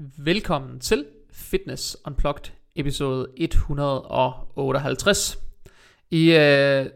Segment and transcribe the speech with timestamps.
[0.00, 5.38] Velkommen til Fitness Unplugged episode 158.
[6.10, 6.86] I øh,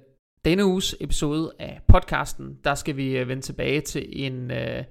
[0.44, 4.84] denne uges episode af podcasten, der skal vi øh, vende tilbage til en, øh,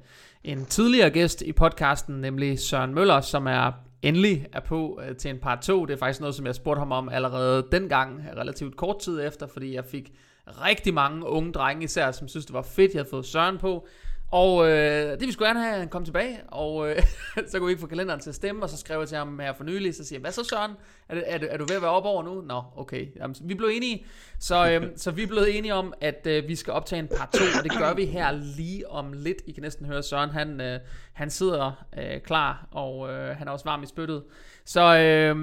[0.43, 3.71] en tidligere gæst i podcasten, nemlig Søren Møller, som er
[4.01, 5.85] endelig er på øh, til en part 2.
[5.85, 9.47] Det er faktisk noget, som jeg spurgte ham om allerede dengang, relativt kort tid efter,
[9.47, 10.11] fordi jeg fik
[10.47, 13.87] rigtig mange unge drenge især, som synes det var fedt, jeg havde fået Søren på.
[14.31, 17.03] Og øh, det vi skulle gerne have, han kom tilbage, og øh,
[17.49, 19.39] så kunne vi ikke få kalenderen til at stemme, og så skrev jeg til ham
[19.39, 20.71] her for nylig, så siger jeg, hvad så Søren,
[21.09, 22.41] er, det, er, du, er du ved at være op over nu?
[22.41, 24.05] Nå, okay, Jamen, vi blev enige,
[24.39, 27.39] så, øh, så vi blevet enige om, at øh, vi skal optage en part 2,
[27.57, 29.37] og det gør vi her lige om lidt.
[29.47, 30.79] I kan næsten høre Søren, han, øh,
[31.13, 34.23] han sidder øh, klar, og øh, han er også varm i spyttet.
[34.65, 35.35] Så øh,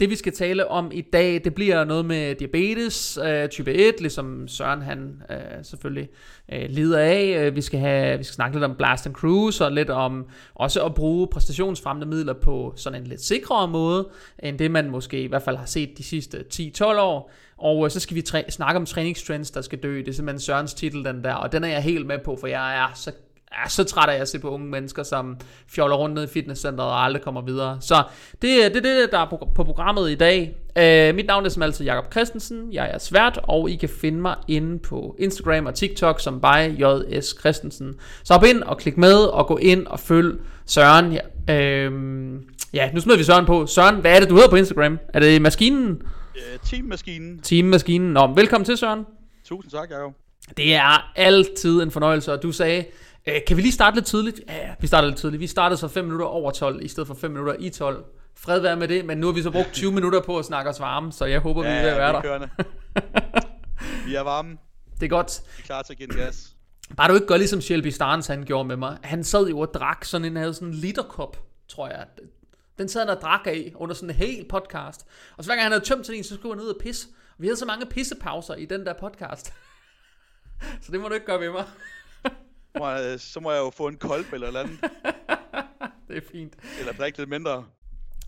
[0.00, 4.00] det vi skal tale om i dag, det bliver noget med diabetes øh, type 1,
[4.00, 6.08] ligesom Søren han øh, selvfølgelig
[6.52, 7.34] øh, lider af.
[7.38, 10.26] Øh, vi skal have vi skal snakke lidt om blast and cruise og lidt om
[10.54, 14.08] også at bruge præstationsfremmende midler på sådan en lidt sikrere måde
[14.42, 17.30] end det man måske i hvert fald har set de sidste 10-12 år.
[17.56, 19.98] Og øh, så skal vi snakke om træningstrends, der skal dø.
[19.98, 21.34] Det er simpelthen Sørens titel, den der.
[21.34, 23.12] Og den er jeg helt med på, for jeg er så
[23.52, 25.36] er så træt af at se på unge mennesker, som
[25.68, 27.78] fjoller rundt ned i fitnesscenteret og aldrig kommer videre.
[27.80, 28.02] Så
[28.42, 30.56] det er det, det, der er på, på programmet i dag.
[30.76, 32.72] Uh, mit navn er som altid Jakob Christensen.
[32.72, 36.80] Jeg er svært, og I kan finde mig inde på Instagram og TikTok som by
[36.80, 37.94] JS Christensen.
[38.24, 41.12] Så hop ind og klik med og gå ind og følg Søren.
[41.12, 42.40] Ja, uh,
[42.72, 43.66] ja nu smider vi Søren på.
[43.66, 44.98] Søren, hvad er det, du hedder på Instagram?
[45.14, 46.02] Er det Maskinen?
[46.34, 47.38] Uh, Teammaskinen.
[47.38, 48.12] Teammaskinen.
[48.12, 49.04] Nå, velkommen til Søren.
[49.44, 50.12] Tusind tak, Jacob.
[50.56, 52.84] Det er altid en fornøjelse, og du sagde,
[53.28, 54.40] Øh, kan vi lige starte lidt tidligt?
[54.48, 55.40] Ja, vi starter lidt tidligt.
[55.40, 58.04] Vi startede så 5 minutter over 12, i stedet for 5 minutter i 12.
[58.36, 60.70] Fred være med det, men nu har vi så brugt 20 minutter på at snakke
[60.70, 62.48] os varme, så jeg håber, ja, vi er ved at være der.
[64.06, 64.58] vi er varme.
[65.00, 65.40] Det er godt.
[65.56, 66.54] Vi er klar til at give gas.
[66.96, 68.98] Bare du ikke gør ligesom Shelby Starnes han gjorde med mig.
[69.02, 71.36] Han sad jo og drak sådan en, havde sådan en literkop,
[71.68, 72.06] tror jeg.
[72.78, 75.06] Den sad han og drak af under sådan en hel podcast.
[75.36, 77.08] Og så hver gang han havde tømt til en, så skulle han ud og pisse.
[77.38, 79.46] Vi havde så mange pissepauser i den der podcast.
[80.82, 81.64] så det må du ikke gøre ved mig
[82.78, 84.80] må jeg, så må jeg jo få en kolb eller noget andet.
[86.08, 86.54] det er fint.
[86.80, 87.64] Eller drikke lidt mindre.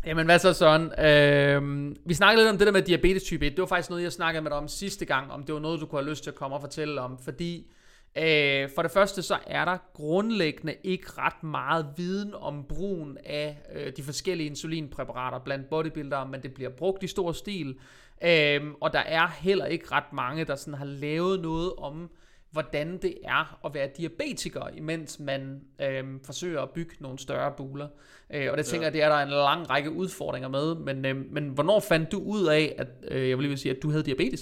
[0.06, 1.00] Jamen hvad så Søren?
[1.00, 3.52] Øh, vi snakkede lidt om det der med diabetes type 1.
[3.52, 5.80] Det var faktisk noget, jeg snakkede med dig om sidste gang, om det var noget,
[5.80, 7.18] du kunne have lyst til at komme og fortælle om.
[7.18, 7.70] Fordi
[8.18, 13.58] øh, for det første, så er der grundlæggende ikke ret meget viden om brugen af
[13.74, 17.78] øh, de forskellige insulinpræparater blandt bodybuildere, men det bliver brugt i stor stil.
[18.24, 22.10] Øh, og der er heller ikke ret mange, der sådan har lavet noget om
[22.50, 27.88] hvordan det er at være diabetiker, imens man øh, forsøger at bygge nogle større buler.
[28.30, 28.86] Øh, og det tænker ja.
[28.86, 30.74] jeg, det er der en lang række udfordringer med.
[30.74, 33.82] Men, øh, men hvornår fandt du ud af, at øh, jeg vil lige sige, at
[33.82, 34.40] du havde diabetes?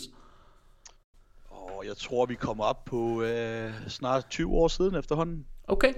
[1.50, 5.46] Oh, jeg tror, vi kommer op på øh, snart 20 år siden efterhånden.
[5.64, 5.94] Okay.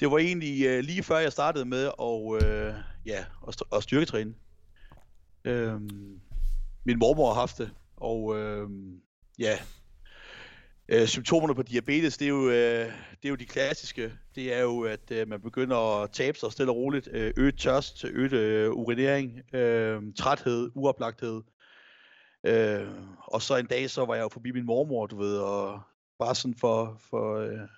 [0.00, 2.74] Det var egentlig øh, lige før jeg startede med at, øh,
[3.06, 4.34] ja, at, st- at styrketræne.
[5.44, 5.80] Øh,
[6.84, 8.68] min mormor har haft det, og øh,
[9.38, 9.58] ja,
[10.88, 12.86] Øh, symptomerne på diabetes, det er, jo, øh,
[13.22, 14.12] det er jo de klassiske.
[14.34, 17.08] Det er jo, at øh, man begynder at tabe sig stille og roligt.
[17.12, 21.42] Øh, øget tørst, øget øh, urinering, øh, træthed, uoplagthed.
[22.46, 22.88] Øh,
[23.26, 25.80] og så en dag, så var jeg jo forbi min mormor, du ved, og
[26.18, 27.68] bare sådan for, for, øh,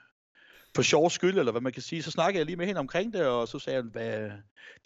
[0.74, 3.12] for sjov skyld, eller hvad man kan sige, så snakkede jeg lige med hende omkring
[3.12, 4.30] det, og så sagde han, hvad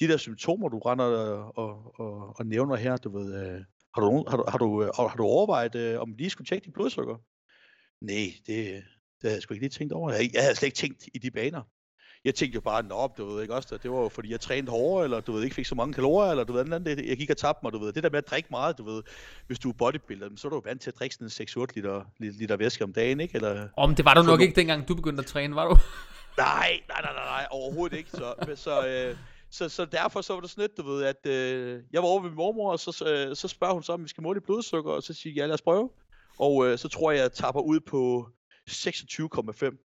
[0.01, 3.61] de der symptomer, du render og, og, og, og nævner her, du ved, øh,
[3.95, 6.65] har, du, har, du, har, du, øh, har du overvejet, øh, om lige skulle tjekke
[6.65, 7.17] dit blodsukker?
[8.01, 10.13] Nej, det, det havde jeg sgu ikke lige tænkt over.
[10.13, 11.63] Jeg, jeg havde slet ikke tænkt i de baner.
[12.25, 14.71] Jeg tænkte jo bare, op, du ved ikke også, det var jo fordi jeg trænede
[14.71, 17.31] hårdere, eller du ved ikke fik så mange kalorier, eller du ved, andet, jeg gik
[17.31, 17.93] og tabte mig, du ved.
[17.93, 19.03] Det der med at drikke meget, du ved,
[19.47, 22.05] hvis du er bodybuilder, så er du jo vant til at drikke sådan 6-8 liter,
[22.19, 23.35] liter væske om dagen, ikke?
[23.35, 24.43] Eller, om det var du nok du...
[24.43, 25.77] ikke dengang du begyndte at træne, var du?
[26.39, 28.11] nej, nej, nej, nej, nej, overhovedet ikke.
[28.11, 29.17] Så, så, øh,
[29.51, 32.21] så, så derfor så var det sådan lidt, du ved, at øh, jeg var over
[32.21, 34.93] ved min mormor, og så, øh, så spørger hun så, om vi skal måle blodsukker,
[34.93, 35.91] og så siger jeg, ja, lad os prøve.
[36.39, 38.29] Og øh, så tror jeg, jeg tapper ud på
[38.71, 39.85] 26,5.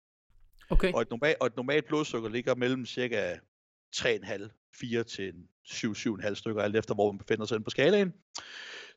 [0.70, 0.94] Okay.
[0.94, 3.36] Og et, normal, og et normalt blodsukker ligger mellem cirka
[3.96, 5.34] 3,5, 4 til
[5.68, 8.14] 7-7,5 stykker, alt efter hvor man befinder sig på skalaen.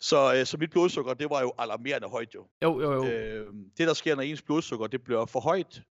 [0.01, 2.47] Så, øh, så mit blodsukker, det var jo alarmerende højt jo.
[2.63, 3.07] Jo, jo, jo.
[3.07, 3.47] Øh,
[3.79, 5.83] det der sker, når ens blodsukker det bliver for højt,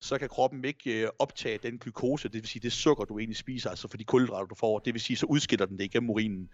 [0.00, 3.36] så kan kroppen ikke øh, optage den glukose, det vil sige det sukker, du egentlig
[3.36, 4.78] spiser, altså for de kulhydrater, du får.
[4.78, 6.50] Det vil sige, så udskiller den det igennem urinen.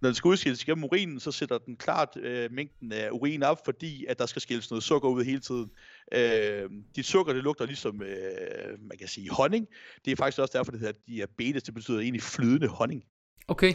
[0.00, 3.64] Når den skal udskilles gennem urinen, så sætter den klart øh, mængden af urin op,
[3.64, 5.70] fordi at der skal skilles noget sukker ud hele tiden.
[6.12, 9.66] Øh, dit sukker, det lugter ligesom, øh, man kan sige, honning.
[10.04, 11.62] Det er faktisk også derfor, det hedder diabetes.
[11.62, 13.04] Det betyder egentlig flydende honning.
[13.48, 13.74] Okay.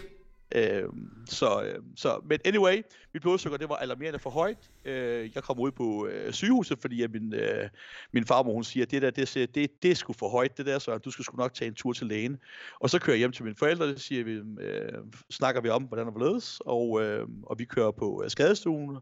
[0.56, 0.84] Øh,
[1.26, 2.82] så, øh, så, men anyway,
[3.14, 4.58] mit blodsukker det var alarmerende for højt.
[4.86, 7.70] Øh, jeg kom ud på øh, sygehuset, fordi at min, øh,
[8.12, 10.66] min farmor hun siger, det der, det, det, det, det er sgu for højt, det
[10.66, 12.38] der, så du skal sgu nok tage en tur til lægen.
[12.80, 14.32] Og så kører jeg hjem til mine forældre, og siger vi,
[14.64, 15.00] øh,
[15.32, 18.98] snakker vi om, hvordan det ledes, og, øh, og vi kører på øh, skadestuen,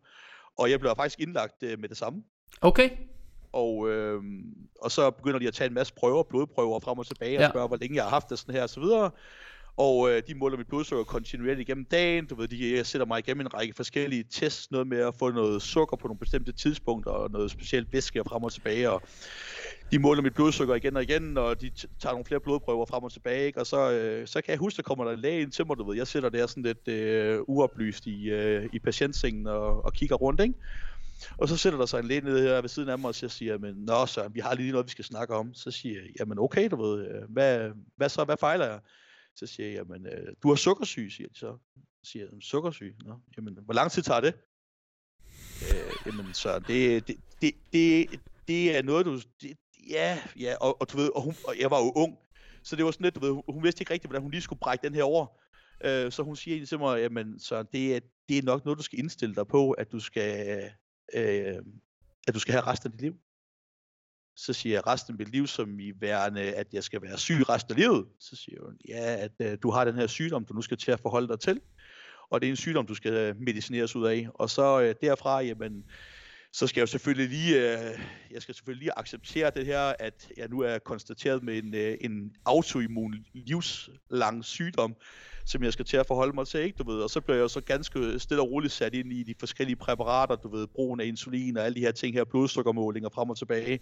[0.57, 2.24] og jeg bliver faktisk indlagt øh, med det samme.
[2.62, 2.89] Okay.
[3.53, 4.24] Og, øh,
[4.81, 7.45] og så begynder de at tage en masse prøver, blodprøver frem og tilbage, ja.
[7.45, 9.12] og spørge, hvor længe jeg har haft det sådan her, og så videre.
[9.77, 12.25] Og øh, de måler mit blodsukker kontinuerligt igennem dagen.
[12.25, 14.71] Du ved, de jeg sætter mig igennem en række forskellige tests.
[14.71, 18.44] Noget med at få noget sukker på nogle bestemte tidspunkter, og noget specielt væske frem
[18.44, 18.89] og tilbage.
[18.89, 19.01] Og
[19.91, 23.12] de måler mit blodsukker igen og igen, og de tager nogle flere blodprøver frem og
[23.12, 23.45] tilbage.
[23.45, 23.59] Ikke?
[23.59, 25.77] Og så, øh, så kan jeg huske, der kommer der en læge ind til mig,
[25.77, 25.97] du ved.
[25.97, 30.41] Jeg sætter der sådan lidt øh, uoplyst i, øh, i patientsengen og, og kigger rundt,
[30.41, 30.53] ikke?
[31.38, 33.29] Og så sætter der sig en læge nede her ved siden af mig, og så
[33.29, 35.53] siger men nå så, vi har lige noget, vi skal snakke om.
[35.53, 38.79] Så siger jeg, jamen okay, du ved, øh, hvad, hvad så, hvad fejler jeg?
[39.36, 41.57] Så siger jeg, jamen, øh, du har sukkersyge, siger de så.
[42.04, 42.95] Så siger jeg, sukkersyge?
[43.06, 44.33] Nå, jamen, hvor lang tid tager det?
[45.62, 49.19] Øh, jamen, så det, det, det, det, det er noget, du...
[49.42, 49.57] Det,
[49.89, 52.18] ja, ja, og, og du ved, og, hun, og jeg var jo ung,
[52.63, 54.42] så det var sådan lidt, du ved, hun, hun vidste ikke rigtigt, hvordan hun lige
[54.42, 55.28] skulle brække den her over.
[55.84, 58.00] Øh, så hun siger egentlig til mig, jamen, så det er,
[58.30, 60.62] det er nok noget, du skal indstille dig på, at du skal,
[61.13, 61.57] øh,
[62.27, 63.16] at du skal have resten af dit liv
[64.45, 67.49] så siger jeg resten af mit liv som i værende, at jeg skal være syg
[67.49, 68.05] resten af livet.
[68.19, 70.91] Så siger hun, ja, at øh, du har den her sygdom, du nu skal til
[70.91, 71.59] at forholde dig til.
[72.29, 74.27] Og det er en sygdom, du skal øh, medicineres ud af.
[74.33, 75.83] Og så øh, derfra, jamen,
[76.53, 77.99] så skal jeg jo selvfølgelig lige, øh,
[78.31, 81.97] jeg skal selvfølgelig lige acceptere det her, at jeg nu er konstateret med en, øh,
[82.01, 84.95] en autoimmun livslang sygdom,
[85.45, 87.01] som jeg skal til at forholde mig til, ikke, du ved.
[87.01, 90.35] Og så bliver jeg så ganske stille og roligt sat ind i de forskellige præparater,
[90.35, 93.79] du ved, brugen af insulin og alle de her ting her, blodsukkermålinger frem og tilbage.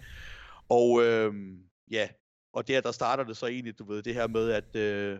[0.69, 1.33] Og øh,
[1.91, 2.07] ja,
[2.53, 5.19] og der, der starter det så egentlig, du ved, det her med, at øh,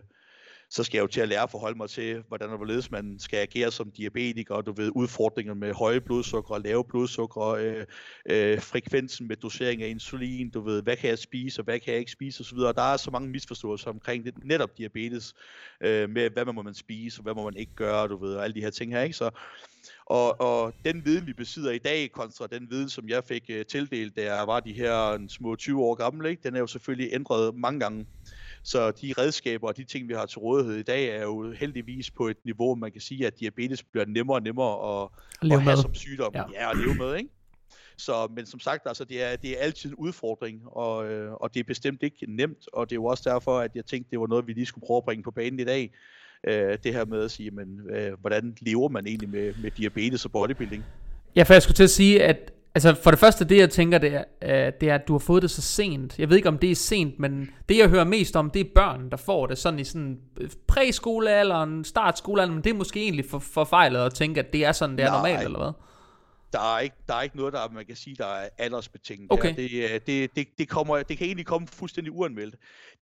[0.70, 3.18] så skal jeg jo til at lære at forholde mig til, hvordan og hvorledes man
[3.18, 7.84] skal agere som diabetiker, du ved, udfordringer med høje blodsukker og lave blodsukker, øh,
[8.26, 11.92] øh, frekvensen med dosering af insulin, du ved, hvad kan jeg spise, og hvad kan
[11.92, 12.58] jeg ikke spise osv.
[12.58, 15.34] Der er så mange misforståelser omkring det, netop diabetes,
[15.80, 18.34] øh, med hvad man må man spise, og hvad må man ikke gøre, du ved,
[18.34, 19.16] og alle de her ting her, ikke?
[19.16, 19.30] Så,
[20.10, 23.62] og, og den viden, vi besidder i dag, kontra den viden, som jeg fik uh,
[23.68, 26.42] tildelt, da jeg var de her små 20 år gammel, ikke?
[26.42, 28.06] den er jo selvfølgelig ændret mange gange.
[28.62, 32.10] Så de redskaber og de ting, vi har til rådighed i dag, er jo heldigvis
[32.10, 35.08] på et niveau, man kan sige, at diabetes bliver nemmere og nemmere at,
[35.42, 36.32] at, at have som sygdom.
[36.34, 36.44] Ja.
[36.52, 37.30] ja, at leve med, ikke?
[37.96, 41.54] Så, men som sagt, altså, det, er, det er altid en udfordring, og, øh, og
[41.54, 44.20] det er bestemt ikke nemt, og det er jo også derfor, at jeg tænkte, det
[44.20, 45.92] var noget, vi lige skulle prøve at bringe på banen i dag.
[46.46, 50.24] Øh, det her med at sige, men, øh, hvordan lever man egentlig med, med diabetes
[50.24, 50.84] og bodybuilding?
[51.36, 53.98] Ja, for jeg skulle til at sige, at Altså for det første, det jeg tænker,
[53.98, 56.18] det er, uh, det er, at du har fået det så sent.
[56.18, 58.70] Jeg ved ikke, om det er sent, men det jeg hører mest om, det er
[58.74, 60.20] børn, der får det sådan i sådan
[60.68, 64.96] præskolealderen, startskolealderen, men det er måske egentlig for, forfejlet at tænke, at det er sådan,
[64.96, 65.16] det er Nej.
[65.16, 65.72] normalt, eller hvad?
[66.52, 69.32] Der er, ikke, der er ikke noget, der man kan sige, der er aldersbetinget.
[69.32, 69.56] Okay.
[69.56, 72.54] Det, øh, det, det, det, kommer, det kan egentlig komme fuldstændig uanmeldt.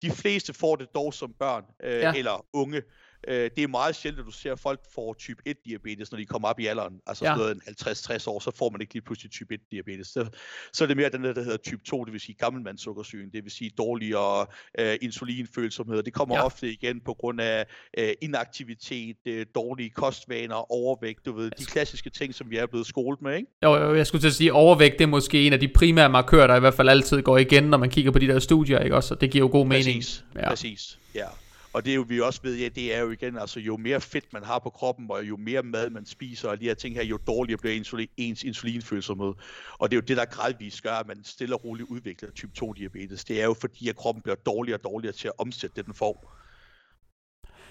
[0.02, 2.12] De fleste får det dog som børn øh, ja.
[2.16, 2.82] eller unge.
[3.28, 6.18] Øh, det er meget sjældent, at du ser, at folk får type 1 diabetes, når
[6.18, 7.00] de kommer op i alderen.
[7.06, 7.36] Altså ja.
[7.36, 10.06] sådan 50-60 år, så får man ikke lige pludselig type 1 diabetes.
[10.06, 10.28] Så,
[10.72, 13.44] så er det mere den der, der hedder type 2, det vil sige gammelmandssukkersygen, det
[13.44, 14.46] vil sige dårligere
[14.78, 16.02] øh, insulinfølsomhed.
[16.02, 16.44] Det kommer ja.
[16.44, 17.66] ofte igen på grund af
[17.98, 22.86] øh, inaktivitet, øh, dårlige kostvaner, overvægt, du ved, de klassiske ting, som vi er blevet
[22.86, 23.48] skolet med, ikke?
[23.62, 26.08] Jo, jo jeg skulle til at sige, overvægt, det er måske en af de primære
[26.08, 28.78] markører, der i hvert fald altid går igen, når man kigger på de der studier,
[28.78, 29.14] ikke også?
[29.14, 29.84] Og det giver jo god mening.
[29.84, 30.48] Præcis, ja.
[30.48, 31.26] præcis, ja.
[31.72, 34.00] Og det er jo, vi også ved, ja, det er jo igen, altså jo mere
[34.00, 36.94] fedt man har på kroppen, og jo mere mad man spiser, og de her ting
[36.94, 39.32] her, jo dårligere bliver insulin, ens insulinfølsomhed.
[39.78, 42.52] Og det er jo det, der gradvist gør, at man stille og roligt udvikler type
[42.54, 43.24] 2 diabetes.
[43.24, 45.94] Det er jo fordi, at kroppen bliver dårligere og dårligere til at omsætte det, den
[45.94, 46.34] får.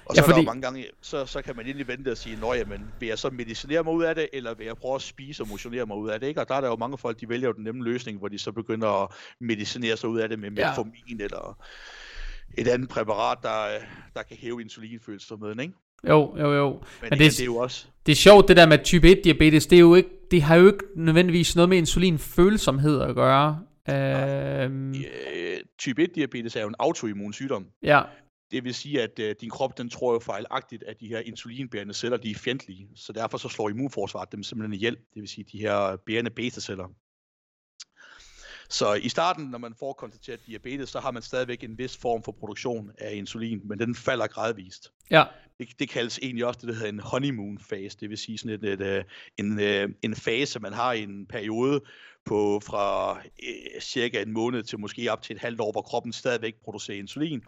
[0.06, 0.40] Og så ja, fordi...
[0.40, 3.08] er der mange gange, så, så kan man egentlig vente og sige, nå jamen, vil
[3.08, 5.86] jeg så medicinere mig ud af det, eller vil jeg prøve at spise og motionere
[5.86, 6.42] mig ud af det, ikke?
[6.42, 8.40] Og der er der jo mange folk, de vælger jo den nemme løsning, hvor de
[8.40, 11.24] så begynder at medicinere sig ud af det med metformin, ja.
[11.24, 11.58] eller
[12.58, 13.68] et andet præparat, der,
[14.16, 15.74] der kan hæve insulinfølsomheden, ikke?
[16.08, 16.70] Jo, jo, jo.
[16.70, 17.88] Men, Men det, det, er jo også...
[18.06, 20.56] Det er sjovt, det der med type 1 diabetes, det, er jo ikke, det har
[20.56, 23.60] jo ikke nødvendigvis noget med insulinfølsomhed at gøre.
[23.90, 24.90] Øhm...
[24.90, 27.68] Øh, type 1 diabetes er jo en autoimmun sygdom.
[27.84, 28.02] Ja.
[28.52, 31.94] Det vil sige, at øh, din krop den tror jo fejlagtigt, at de her insulinbærende
[31.94, 32.88] celler de er fjendtlige.
[32.96, 34.96] Så derfor så slår immunforsvaret dem simpelthen ihjel.
[34.96, 36.88] Det vil sige, de her bærende beta-celler.
[38.70, 42.24] Så i starten, når man får konstateret diabetes, så har man stadigvæk en vis form
[42.24, 44.92] for produktion af insulin, men den falder gradvist.
[45.12, 45.24] Ja.
[45.60, 48.64] Det, det kaldes egentlig også det, der hedder en honeymoon fase, det vil sige sådan
[48.64, 49.06] et, et, et,
[49.38, 51.82] en, øh, en fase, man har i en periode
[52.26, 56.14] på fra eh, cirka en måned til måske op til et halvt år, hvor kroppen
[56.14, 57.44] stadigvæk producerer insulin.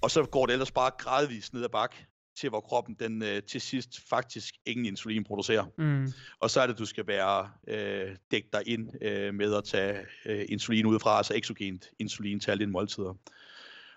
[0.00, 1.96] Og så går det ellers bare gradvist ned ad bak.
[2.36, 5.64] Til hvor kroppen den øh, til sidst faktisk ingen insulin producerer.
[5.78, 6.12] Mm.
[6.40, 9.98] Og så er det, du skal være øh, dække dig ind øh, med at tage
[10.26, 13.14] øh, insulin udefra, altså exogent insulin til alle dine måltider.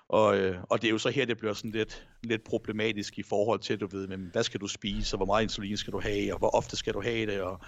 [0.10, 3.24] Og, øh, og det er jo så her, det bliver sådan lidt, lidt problematisk i
[3.24, 6.00] forhold til, du ved, men hvad skal du spise, og hvor meget insulin skal du
[6.00, 7.60] have, og hvor ofte skal du have det, og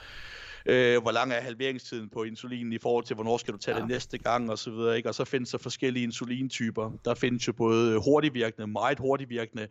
[0.65, 3.81] øh, hvor lang er halveringstiden på insulin i forhold til, hvornår skal du tage ja.
[3.81, 5.09] det næste gang, og så videre, ikke?
[5.09, 6.91] Og så findes der forskellige insulintyper.
[7.05, 9.67] Der findes jo både hurtigvirkende, meget hurtigvirkende,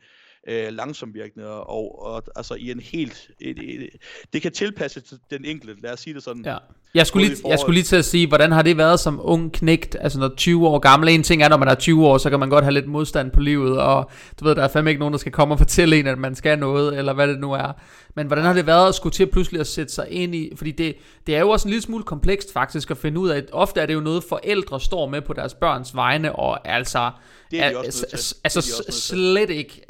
[0.49, 3.31] øh, langsomvirkende, og, og altså i en helt...
[3.41, 3.89] Et, et,
[4.33, 6.45] det kan tilpasse til den enkelte, lad os sige det sådan.
[6.45, 6.57] Ja.
[6.95, 9.53] Jeg skulle, lige, jeg skulle lige til at sige, hvordan har det været som ung
[9.53, 12.31] knægt, altså når 20 år gammel, en ting er, når man er 20 år, så
[12.31, 14.99] kan man godt have lidt modstand på livet, og du ved, der er fandme ikke
[14.99, 17.53] nogen, der skal komme og fortælle en, at man skal noget, eller hvad det nu
[17.53, 17.73] er.
[18.15, 20.71] Men hvordan har det været at skulle til pludselig at sætte sig ind i, fordi
[20.71, 20.95] det,
[21.27, 23.87] det er jo også en lille smule komplekst faktisk at finde ud af, ofte er
[23.87, 27.11] det jo noget, forældre står med på deres børns vegne, og altså,
[27.51, 28.37] det er de også nødt til.
[28.45, 29.83] altså de også slet ikke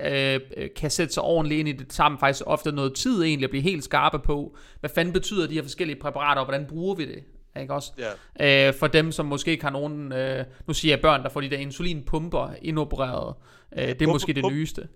[0.55, 3.51] øh, kan sætte sig ordentligt ind i det sammen, faktisk ofte noget tid egentlig at
[3.51, 7.05] blive helt skarpe på, hvad fanden betyder de her forskellige præparater, og hvordan bruger vi
[7.05, 7.23] det?
[7.61, 7.93] Ikke også?
[8.39, 8.69] Ja.
[8.69, 11.41] Øh, for dem, som måske ikke har nogen, øh, nu siger jeg børn, der får
[11.41, 13.35] de der insulinpumper indopereret,
[13.77, 14.89] øh, det er pumpe, måske det pumpe, nyeste.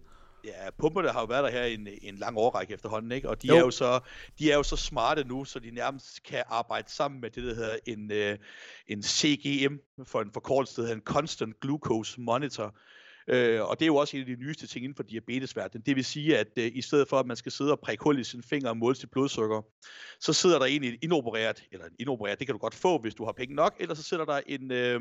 [0.44, 3.28] Ja, pumperne har jo været der her i en, en lang årrække efterhånden, ikke?
[3.30, 3.54] Og de jo.
[3.54, 4.00] er jo så
[4.38, 7.54] de er jo så smarte nu, så de nærmest kan arbejde sammen med det, der
[7.54, 8.38] hedder en, øh,
[8.86, 12.74] en CGM, for en forkortelse, der hedder en Constant Glucose Monitor.
[13.28, 15.82] Øh, og det er jo også en af de nyeste ting inden for diabetesverdenen.
[15.86, 18.18] Det vil sige, at øh, i stedet for, at man skal sidde og prikke hul
[18.18, 19.62] i sin finger og måle sit blodsukker,
[20.20, 23.24] så sidder der en inopereret, eller en inopereret, det kan du godt få, hvis du
[23.24, 25.00] har penge nok, eller så sidder der en, øh,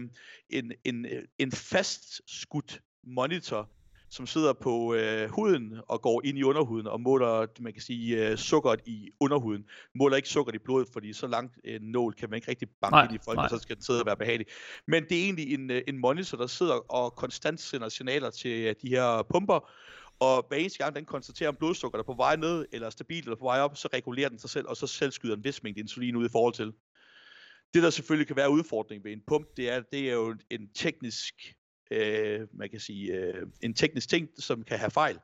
[0.50, 1.06] en, en,
[1.40, 3.70] en fast skudt monitor,
[4.14, 8.30] som sidder på øh, huden og går ind i underhuden og måler, man kan sige,
[8.30, 9.66] øh, sukkeret i underhuden.
[9.96, 12.68] Måler ikke sukkeret i blodet, fordi så langt en øh, nål kan man ikke rigtig
[12.82, 13.44] banke nej, ind i folk, nej.
[13.44, 14.48] og så skal den sidde og være behagelig.
[14.88, 18.52] Men det er egentlig en, øh, en monitor, der sidder og konstant sender signaler til
[18.52, 19.70] øh, de her pumper,
[20.20, 23.38] og hver eneste gang den konstaterer, om blodsukker er på vej ned, eller stabilt eller
[23.38, 25.82] på vej op, så regulerer den sig selv, og så selv skyder en vis mængde
[25.82, 26.74] insulin ud i forhold til.
[27.74, 30.70] Det, der selvfølgelig kan være udfordring ved en pump, det er, det er jo en
[30.74, 31.34] teknisk
[31.92, 35.20] øh, man kan sige, øh, en teknisk ting, som kan have fejl.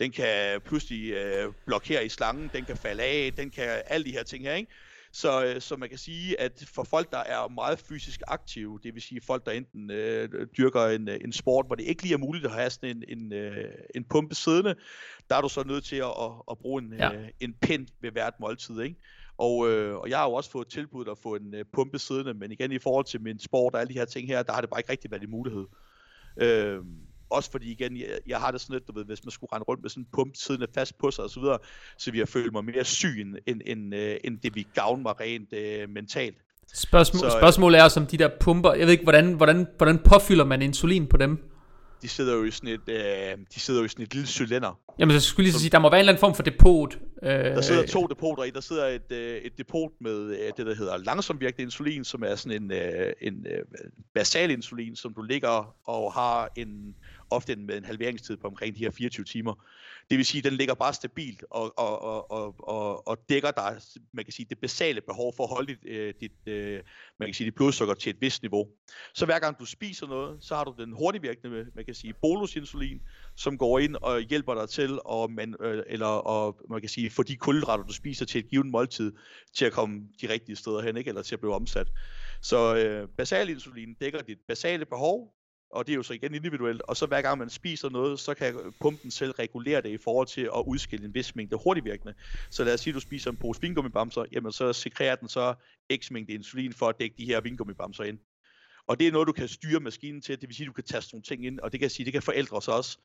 [0.00, 4.12] Den kan pludselig øh, blokere i slangen, den kan falde af, den kan alle de
[4.12, 4.72] her ting her, ikke?
[5.12, 8.94] Så, øh, så man kan sige, at for folk, der er meget fysisk aktive, det
[8.94, 12.18] vil sige folk, der enten øh, dyrker en, en sport, hvor det ikke lige er
[12.18, 13.64] muligt at have sådan en, en, øh,
[13.94, 14.74] en pumpe siddende,
[15.30, 17.14] der er du så nødt til at, at, at bruge en, ja.
[17.14, 18.80] øh, en pind ved hvert måltid.
[18.80, 18.96] Ikke?
[19.38, 22.34] Og, øh, og jeg har jo også fået tilbudt at få en øh, pumpe siddende,
[22.34, 24.60] men igen i forhold til min sport og alle de her ting her, der har
[24.60, 25.66] det bare ikke rigtig været en mulighed.
[26.40, 26.78] Øh,
[27.30, 29.64] også fordi igen, jeg, jeg har det sådan lidt, du ved, hvis man skulle rende
[29.64, 31.58] rundt med sådan en pump siddende fast på sig og så videre,
[31.98, 35.02] så vi har følt mig mere syg, end, end, end, øh, end det vi gavn
[35.02, 36.36] mig rent øh, mentalt.
[36.74, 39.66] Spørgsmål, så, øh, spørgsmålet er også om de der pumper, jeg ved ikke, hvordan, hvordan,
[39.76, 41.38] hvordan påfylder man insulin på dem?
[42.02, 44.80] De sidder jo i sådan et, øh, de sidder jo i sådan et lille cylinder.
[44.98, 46.98] Jamen, så skulle lige så sige, der må være en eller anden form for depot.
[47.22, 48.50] Øh, der sidder to depoter i.
[48.50, 52.34] Der sidder et, øh, et depot med øh, det, der hedder langsomvirkende insulin, som er
[52.34, 53.64] sådan en, øh, en øh,
[54.14, 56.94] basal insulin, som du ligger og har en,
[57.30, 59.54] ofte med en halveringstid på omkring de her 24 timer.
[60.10, 63.50] Det vil sige, at den ligger bare stabilt og, og, og, og, og, og dækker
[63.50, 63.80] dig,
[64.12, 66.82] man kan sige, det basale behov for at holde dit, øh, dit, øh,
[67.18, 68.68] man kan sige, dit blodsukker til et vist niveau.
[69.14, 73.00] Så hver gang du spiser noget, så har du den hurtigvirkende, man kan sige, bolusinsulin,
[73.36, 77.10] som går ind og hjælper dig til at, man, øh, eller, og, man kan sige,
[77.10, 79.12] få de kulhydrater, du spiser til et givet måltid,
[79.54, 81.08] til at komme de rigtige steder hen, ikke?
[81.08, 81.88] eller til at blive omsat.
[82.42, 85.37] Så øh, basalinsulin dækker dit basale behov,
[85.70, 88.34] og det er jo så igen individuelt, og så hver gang man spiser noget, så
[88.34, 92.14] kan pumpen selv regulere det i forhold til at udskille en vis mængde hurtigvirkende.
[92.50, 95.54] Så lad os sige, at du spiser en pose vingummibamser, jamen så sekrerer den så
[95.96, 98.18] x mængde insulin for at dække de her vingummibamser ind.
[98.86, 100.84] Og det er noget, du kan styre maskinen til, det vil sige, at du kan
[100.84, 102.98] taste nogle ting ind, og det kan sige, det kan forældre så også.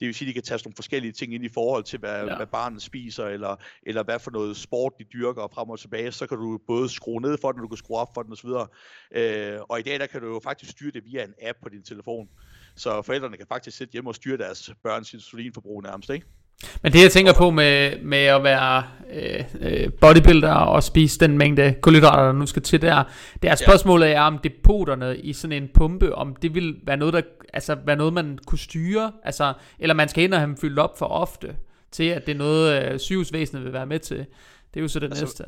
[0.00, 2.26] Det vil sige, at de kan tage nogle forskellige ting ind i forhold til, hvad,
[2.26, 2.36] ja.
[2.36, 6.12] hvad barnet spiser, eller, eller hvad for noget sport de dyrker og frem og tilbage.
[6.12, 8.32] Så kan du både skrue ned for den, og du kan skrue op for den
[8.32, 8.48] osv.
[9.10, 11.68] Øh, og i dag der kan du jo faktisk styre det via en app på
[11.68, 12.28] din telefon.
[12.76, 16.26] Så forældrene kan faktisk sidde hjemme og styre deres børns insulinforbrug nærmest, ikke?
[16.82, 21.38] Men det jeg tænker på med, med at være øh, øh, bodybuilder og spise den
[21.38, 23.04] mængde kulhydrater, der nu skal til der,
[23.42, 27.14] det er spørgsmålet er, om depoterne i sådan en pumpe, om det vil være noget,
[27.14, 27.22] der,
[27.52, 30.78] altså, være noget man kunne styre, altså, eller man skal ind og have dem fyldt
[30.78, 31.56] op for ofte,
[31.90, 34.18] til at det er noget, øh, sygehusvæsenet vil være med til.
[34.74, 35.44] Det er jo så det altså, næste.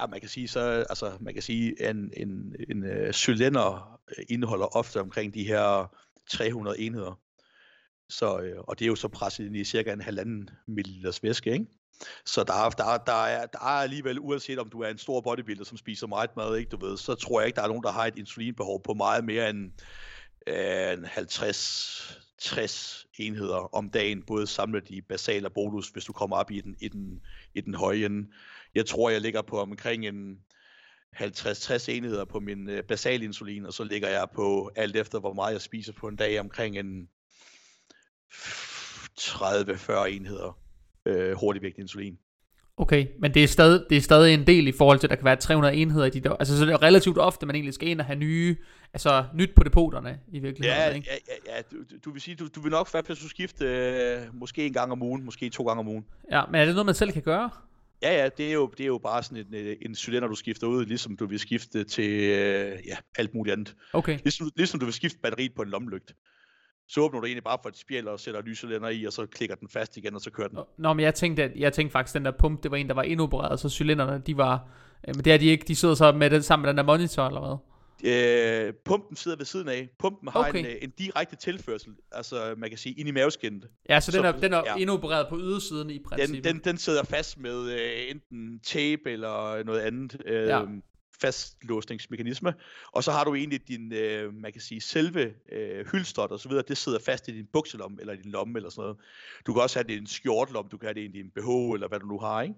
[0.00, 4.76] Ja, man kan sige så, altså man kan sige, en, en, en uh, cylinder indeholder
[4.76, 5.92] ofte omkring de her
[6.30, 7.18] 300 enheder.
[8.10, 11.52] Så, øh, og det er jo så presset ind i cirka en halvanden milliliters væske,
[11.52, 11.66] ikke?
[12.24, 15.64] Så der, der, der, er, der er alligevel, uanset om du er en stor bodybuilder,
[15.64, 17.92] som spiser meget mad, ikke, du ved, så tror jeg ikke, der er nogen, der
[17.92, 19.72] har et insulinbehov på meget mere end,
[20.46, 26.36] øh, 50 60 enheder om dagen, både samlet i basal og bolus, hvis du kommer
[26.36, 27.20] op i den, i den,
[27.54, 28.28] i den høje ende.
[28.74, 30.38] Jeg tror, jeg ligger på omkring en
[31.16, 35.32] 50-60 enheder på min øh, basal insulin, og så ligger jeg på, alt efter hvor
[35.32, 37.08] meget jeg spiser på en dag, omkring en
[38.32, 40.58] 30-40 enheder
[41.06, 42.18] øh, hurtigvægt insulin.
[42.76, 45.16] Okay, men det er, stadig, det er stadig en del i forhold til, at der
[45.16, 47.74] kan være 300 enheder i de der, altså så det er relativt ofte, man egentlig
[47.74, 48.56] skal ind og have nye,
[48.94, 51.08] altså nyt på depoterne i virkeligheden, Ja, ikke?
[51.28, 54.18] ja, ja, ja du, du- vil sige, du, du vil nok på at skifte øh,
[54.34, 56.04] måske en gang om ugen, måske to gange om ugen.
[56.30, 57.50] Ja, men er det noget, man selv kan gøre?
[58.02, 60.34] Ja, ja, det er jo, det er jo bare sådan en, øh, en cylinder, du
[60.34, 63.74] skifter ud, ligesom du vil skifte til øh, ja, alt muligt andet.
[63.92, 66.14] Okay, Ligesom, ligesom du vil skifte batteriet på en lommelygte.
[66.88, 69.12] Så åbner du egentlig bare for et spjæld og sætter en ny cylinder i, og
[69.12, 70.58] så klikker den fast igen, og så kører den.
[70.78, 72.88] Nå, men jeg tænkte, at, jeg tænkte faktisk, at den der pump, det var en,
[72.88, 74.68] der var indopereret, så cylinderne, de var,
[75.08, 76.84] øh, men det er de ikke, de sidder så med den sammen med den der
[76.84, 77.56] monitor, eller hvad?
[78.04, 79.88] Øh, pumpen sidder ved siden af.
[79.98, 80.58] Pumpen har Okay.
[80.58, 83.68] en, øh, en direkte tilførsel, altså man kan sige ind i maveskinnet.
[83.88, 84.76] Ja, så den Så- er, den er ja.
[84.76, 86.44] indopereret på ydersiden i Den, princippet.
[86.44, 90.62] den, den sidder fast med øh, enten tape eller noget andet øh, Ja.
[91.20, 92.54] Fastlåsningsmekanisme.
[92.92, 96.48] Og så har du egentlig din, øh, man kan sige, selve øh, hylstret og så
[96.48, 98.96] videre, det sidder fast i din bukselomme eller din lomme eller sådan noget.
[99.46, 101.74] Du kan også have det i en skjortlomme, du kan have det i din BH
[101.74, 102.54] eller hvad du nu har, ikke?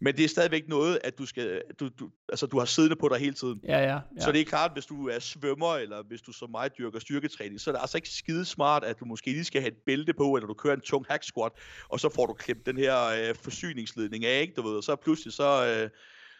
[0.00, 3.08] Men det er stadigvæk noget, at du skal, du, du, altså du har siddende på
[3.08, 3.60] dig hele tiden.
[3.64, 3.94] Ja, ja.
[3.94, 4.00] Ja.
[4.20, 7.60] Så det er klart, hvis du er svømmer, eller hvis du som mig dyrker styrketræning,
[7.60, 10.12] så er det altså ikke skide smart, at du måske lige skal have et bælte
[10.14, 11.52] på, eller du kører en tung hack squat,
[11.88, 14.96] og så får du klemt den her øh, forsyningsledning af, ikke, du ved, og så
[14.96, 15.90] pludselig så, øh,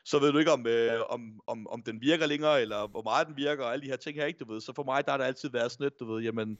[0.06, 3.26] så ved du ikke, om, øh, om, om, om den virker længere, eller hvor meget
[3.26, 4.60] den virker, og alle de her ting her, ikke, du ved.
[4.60, 6.58] Så for mig, der har det altid været sådan lidt, du ved, jamen,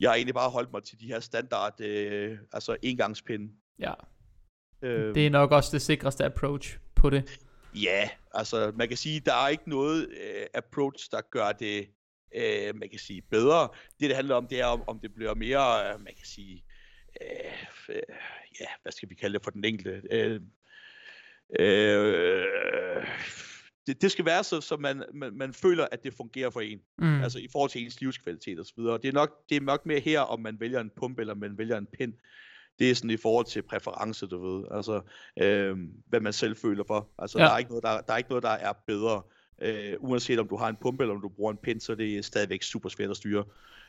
[0.00, 3.52] jeg har egentlig bare holdt mig til de her standard, øh, altså engangspinde.
[3.78, 3.92] ja.
[4.82, 7.40] Øh, Det er nok også det sikreste approach på det.
[7.74, 11.88] Ja, altså man kan sige, der er ikke noget øh, approach, der gør det,
[12.34, 13.68] øh, man kan sige, bedre.
[14.00, 16.64] Det, det handler om, det er, om, om det bliver mere, øh, man kan sige,
[17.20, 18.02] øh, øh,
[18.60, 20.02] ja, hvad skal vi kalde det for den enkelte?
[20.10, 20.40] Øh,
[21.60, 23.06] øh,
[23.86, 26.80] det, det skal være så, så man, man, man føler, at det fungerer for en.
[26.98, 27.22] Mm.
[27.22, 28.98] Altså i forhold til ens livskvalitet og så videre.
[28.98, 31.58] Det er nok, det er nok mere her, om man vælger en pumpe, eller man
[31.58, 32.12] vælger en pind.
[32.78, 34.64] Det er sådan i forhold til præference, du ved.
[34.70, 35.00] Altså,
[35.42, 35.76] øh,
[36.08, 37.08] hvad man selv føler for.
[37.18, 37.44] Altså, ja.
[37.44, 39.22] der, er ikke noget, der, der er ikke noget, der er bedre.
[39.62, 42.10] Øh, uanset om du har en pumpe, eller om du bruger en pind, så det
[42.10, 43.44] er det stadigvæk super svært at styre.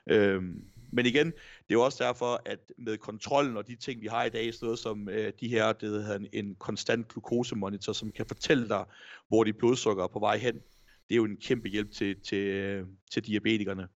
[0.09, 0.43] Øh,
[0.91, 4.23] men igen, det er jo også derfor, at med kontrollen og de ting, vi har
[4.23, 8.11] i dag, sådan noget som øh, de her, det hedder en, en konstant glukosemonitor, som
[8.11, 8.85] kan fortælle dig,
[9.27, 10.53] hvor dit blodsukker er på vej hen.
[11.09, 13.87] Det er jo en kæmpe hjælp til, til, øh, til diabetikerne.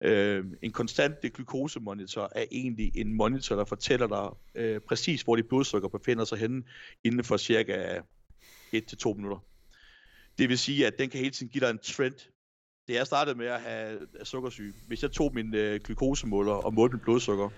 [0.00, 5.48] Øh, en konstant glukosemonitor er egentlig en monitor, der fortæller dig øh, præcis, hvor dit
[5.48, 6.62] blodsukker befinder sig henne
[7.04, 8.00] inden for cirka
[8.76, 9.38] 1-2 minutter.
[10.38, 12.14] Det vil sige, at den kan hele tiden give dig en trend.
[12.88, 16.96] Da jeg startede med at have sukkersyge, hvis jeg tog min øh, glukosemåler og målte
[16.96, 17.48] mit blodsukker,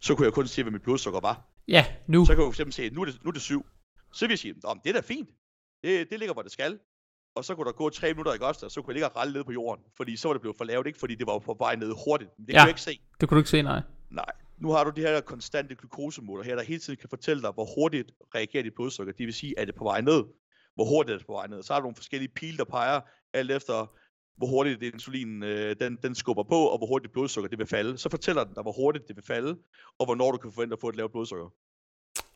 [0.00, 1.48] så kunne jeg kun se, hvad mit blodsukker var.
[1.68, 2.24] Ja, nu.
[2.26, 3.66] Så kan jeg eksempel se, nu er det, nu er det 7.
[4.12, 5.28] Så vil jeg sige, "Nå, men det er da fint.
[5.84, 6.78] Det, det ligger, hvor det skal.
[7.36, 8.66] Og så kunne der gå tre minutter, ikke også?
[8.66, 9.84] Og så kunne jeg ligge og ralle ned på jorden.
[9.96, 10.98] Fordi så var det blevet for lavt, ikke?
[10.98, 12.30] Fordi det var på vej ned hurtigt.
[12.38, 12.58] Men det Ja.
[12.58, 13.00] kunne jeg ikke se.
[13.20, 13.80] Det kunne du ikke se, nej.
[14.10, 14.24] Nej.
[14.58, 17.64] Nu har du de her konstante glukosemåler her, der hele tiden kan fortælle dig, hvor
[17.80, 19.12] hurtigt reagerer dit blodsukker.
[19.12, 20.22] Det vil sige, er det på vej ned?
[20.80, 21.62] Hvor hurtigt er det på vej ned?
[21.62, 23.00] Så har du nogle forskellige pile, der peger
[23.34, 23.90] alt efter,
[24.36, 27.66] hvor hurtigt det insulin øh, den, den skubber på, og hvor hurtigt blodsukker det vil
[27.66, 27.98] falde.
[27.98, 29.56] Så fortæller den dig, hvor hurtigt det vil falde,
[29.98, 31.46] og hvornår du kan forvente at få et lavt blodsukker.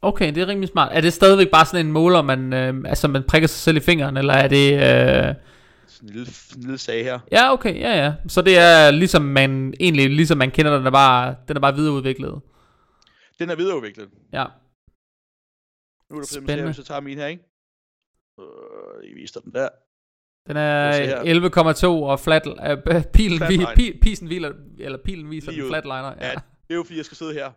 [0.03, 0.93] Okay, det er rimelig smart.
[0.93, 3.81] Er det stadigvæk bare sådan en måler, man, øh, altså man prikker sig selv i
[3.81, 4.73] fingeren, eller er det...
[4.73, 5.35] Øh...
[5.87, 7.21] Sådan en lille, en lille sag her.
[7.33, 8.15] Ja, okay, ja, ja.
[8.29, 11.75] Så det er ligesom man, egentlig ligesom man kender den, er bare, den er bare
[11.75, 12.41] videreudviklet.
[13.39, 14.09] Den er videreudviklet.
[14.33, 14.45] Ja.
[16.11, 16.65] Nu er der Spændende.
[16.65, 17.54] hvis jeg tager min her, ikke?
[18.41, 19.69] Øh, jeg viser den der.
[20.49, 20.91] Den er
[21.83, 23.75] 11,2 og flat, øh, pilen, vi, Flatline.
[23.77, 26.15] pi, pisen hviler, eller pilen viser Lige den flatliner.
[26.21, 26.27] Ja.
[26.27, 26.35] Ja.
[26.67, 27.53] Det er jo fordi, jeg skal sidde her.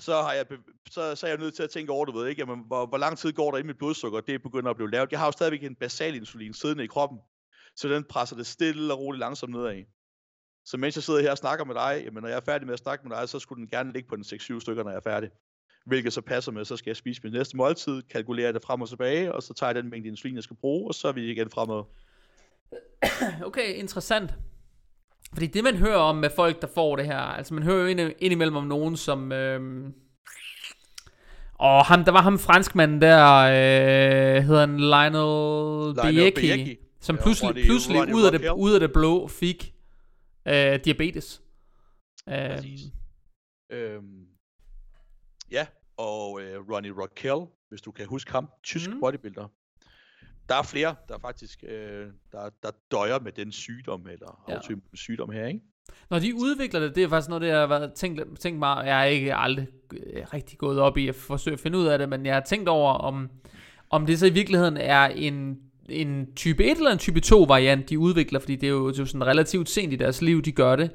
[0.00, 0.46] Så, har jeg,
[0.90, 2.98] så, så er jeg nødt til at tænke over, du ved ikke, jamen, hvor, hvor
[2.98, 5.12] lang tid går der i mit blodsukker, det begynder at blive lavt.
[5.12, 7.18] Jeg har jo stadigvæk en basal insulin siddende i kroppen,
[7.76, 9.84] så den presser det stille og roligt langsomt nedad.
[10.64, 12.72] Så mens jeg sidder her og snakker med dig, jamen, når jeg er færdig med
[12.72, 14.96] at snakke med dig, så skulle den gerne ligge på den 6-7 stykker, når jeg
[14.96, 15.30] er færdig.
[15.86, 18.88] Hvilket så passer med, så skal jeg spise min næste måltid, kalkulere det frem og
[18.88, 21.30] tilbage, og så tager jeg den mængde insulin, jeg skal bruge, og så er vi
[21.30, 21.82] igen fremad.
[23.46, 24.34] Okay, interessant.
[25.32, 27.86] Fordi det man hører om med folk, der får det her, altså man hører jo
[27.86, 29.32] ind, indimellem om nogen, som...
[29.32, 29.94] Øhm,
[31.54, 36.76] og ham, der var ham franskmanden der, øh, hedder han Lionel, Lionel Biecki, Biecki.
[37.00, 39.74] som Ja, pludselig, Ronnie- pludselig Ronnie ud, af det, ud af det blå fik
[40.48, 41.42] øh, diabetes.
[42.28, 42.80] Øhm, Præcis.
[43.72, 44.19] Øhm, ja,
[46.00, 49.00] og øh, Ronnie Raquel, hvis du kan huske ham, tysk mm.
[49.00, 49.46] bodybuilder.
[50.48, 54.54] Der er flere, der faktisk øh, der, der døjer med den sygdom, eller Ja.
[54.54, 55.60] autoimmun sygdom her, ikke?
[56.10, 58.86] Når de udvikler det, det er faktisk noget, det jeg har været tænkt, tænkt mig,
[58.86, 59.66] jeg er ikke aldrig
[60.34, 62.68] rigtig gået op i at forsøge at finde ud af det, men jeg har tænkt
[62.68, 63.28] over, om,
[63.90, 65.58] om det så i virkeligheden er en,
[65.88, 68.98] en type 1 eller en type 2 variant, de udvikler, fordi det er jo, det
[68.98, 70.90] er jo sådan relativt sent i deres liv, de gør det.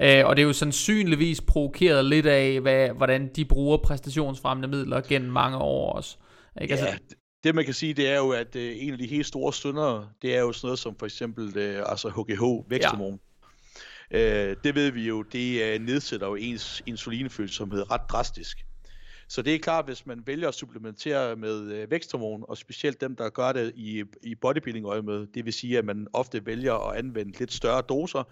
[0.00, 5.00] Øh, og det er jo sandsynligvis provokeret lidt af, hvad, hvordan de bruger præstationsfremmende midler
[5.00, 6.16] gennem mange år også.
[6.60, 6.72] Ikke?
[6.72, 6.96] Altså, ja,
[7.44, 10.12] det man kan sige, det er jo, at øh, en af de helt store stunder,
[10.22, 13.20] det er jo sådan noget som for eksempel øh, altså HGH, væksthormon.
[14.10, 14.50] Ja.
[14.50, 18.58] Øh, det ved vi jo, det øh, nedsætter jo ens insulinfølsomhed ret drastisk.
[19.28, 23.16] Så det er klart, hvis man vælger at supplementere med øh, væksthormon, og specielt dem,
[23.16, 26.98] der gør det i, i bodybuilding med, det vil sige, at man ofte vælger at
[26.98, 28.22] anvende lidt større doser,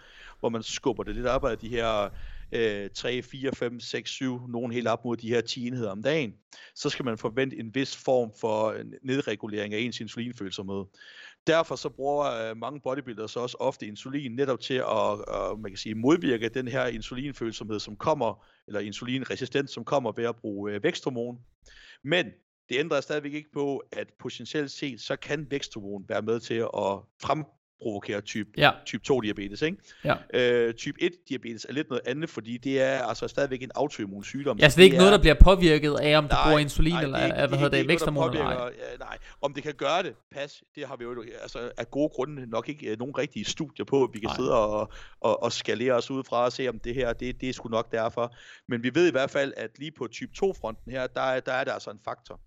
[0.40, 2.08] hvor man skubber det lidt op af de her
[2.52, 6.02] øh, 3, 4, 5, 6, 7, nogen helt op mod de her 10 enheder om
[6.02, 6.34] dagen,
[6.74, 10.84] så skal man forvente en vis form for øh, nedregulering af ens insulinfølsomhed.
[11.46, 15.70] Derfor så bruger øh, mange bodybuildere så også ofte insulin netop til at, at man
[15.70, 20.72] kan sige, modvirke den her insulinfølsomhed, som kommer, eller insulinresistens, som kommer ved at bruge
[20.72, 21.38] øh, væksthormon.
[22.04, 22.26] Men
[22.68, 26.98] det ændrer stadigvæk ikke på, at potentielt set, så kan væksthormon være med til at
[27.22, 27.44] frem,
[27.82, 28.70] provokerer type, ja.
[28.86, 29.62] type 2 diabetes.
[29.62, 29.76] Ikke?
[30.04, 30.14] Ja.
[30.34, 34.24] Øh, type 1 diabetes er lidt noget andet, fordi det er altså stadigvæk en autoimmun
[34.24, 34.58] sygdom.
[34.58, 36.92] Ja, så det er ikke det noget, der bliver påvirket af, om du bruger insulin,
[36.92, 38.72] nej, eller det, hvad hedder det, væksthormon eller nej.
[38.98, 39.18] nej.
[39.42, 42.68] Om det kan gøre det, pas, det har vi jo altså, af gode grunde nok
[42.68, 44.36] ikke uh, nogen rigtige studier på, vi kan nej.
[44.36, 47.48] sidde og, og, og skalere os ud fra og se, om det her, det, det
[47.48, 48.34] er sgu nok derfor.
[48.68, 51.64] Men vi ved i hvert fald, at lige på type 2-fronten her, der, der er
[51.64, 52.40] det altså en faktor.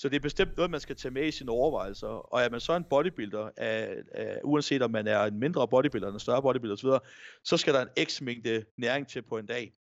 [0.00, 2.06] Så det er bestemt noget, man skal tage med i sine overvejelser.
[2.06, 6.08] Og er man så en bodybuilder, af, af, uanset om man er en mindre bodybuilder
[6.08, 7.06] eller en større bodybuilder osv.,
[7.44, 9.72] så skal der en x mængde næring til på en dag.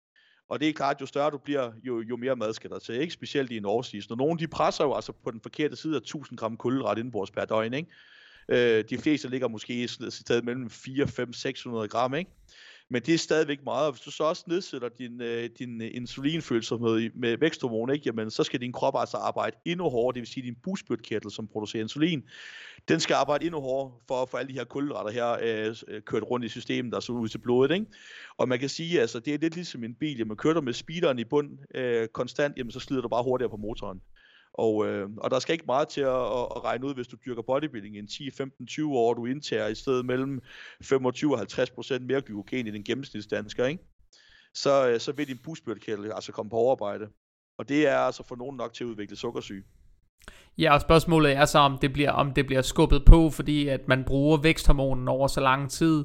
[0.48, 2.94] Og det er klart, jo større du bliver, jo, jo mere mad skal der til,
[2.94, 3.12] ikke?
[3.12, 4.16] Specielt i en årsidsen.
[4.16, 7.30] Når nogle de presser jo altså på den forkerte side af 1000 gram kulhydrat indenbords
[7.30, 7.90] per døgn, ikke?
[8.48, 12.30] Øh, de fleste ligger måske et sted mellem 4, 5, 600 gram, ikke?
[12.90, 15.90] Men det er stadigvæk meget, og hvis du så også nedsætter din, øh, din øh,
[15.94, 20.28] insulinfølsomhed med væksthormon, ikke, jamen, så skal din krop altså arbejde endnu hårdere, det vil
[20.28, 22.22] sige din busbødkirtel, som producerer insulin,
[22.88, 26.02] den skal arbejde endnu hårdere for at få alle de her kulhydrater her øh, øh,
[26.02, 27.74] kørt rundt i systemet, der så ud til blodet.
[27.74, 27.86] Ikke?
[28.36, 30.72] Og man kan sige, altså det er lidt ligesom en bil, jamen kører du med
[30.72, 34.00] speederen i bund øh, konstant, jamen så slider du bare hurtigere på motoren.
[34.58, 37.16] Og, øh, og der skal ikke meget til at, at, at regne ud, hvis du
[37.26, 40.40] dyrker bodybuilding i en 10, 15, 20 år, du indtager i stedet mellem
[40.82, 43.82] 25 og 50 procent mere glykogen i den gennemsnitsdansker, ikke?
[44.54, 47.08] Så, øh, så vil din busbødkælde altså komme på overarbejde.
[47.58, 49.64] Og det er altså for nogen nok til at udvikle sukkersyge.
[50.58, 53.88] Ja, og spørgsmålet er så, om det bliver, om det bliver skubbet på, fordi at
[53.88, 56.04] man bruger væksthormonen over så lang tid,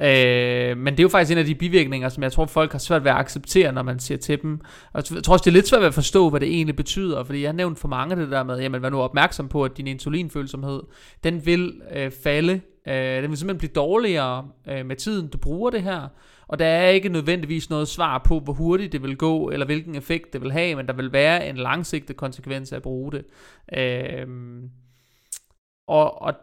[0.00, 2.78] Øh, men det er jo faktisk en af de bivirkninger, som jeg tror, folk har
[2.78, 4.60] svært ved at acceptere, når man siger til dem.
[4.92, 7.24] Og jeg tror også, det er lidt svært ved at forstå, hvad det egentlig betyder,
[7.24, 9.76] fordi jeg har nævnt for mange det der med, jamen vær nu opmærksom på, at
[9.76, 10.82] din insulinfølsomhed,
[11.24, 15.70] den vil øh, falde, øh, den vil simpelthen blive dårligere øh, med tiden, du bruger
[15.70, 16.08] det her.
[16.48, 19.94] Og der er ikke nødvendigvis noget svar på, hvor hurtigt det vil gå, eller hvilken
[19.94, 23.24] effekt det vil have, men der vil være en langsigtet konsekvens af at bruge det.
[23.78, 24.26] Øh,
[25.86, 26.34] og, og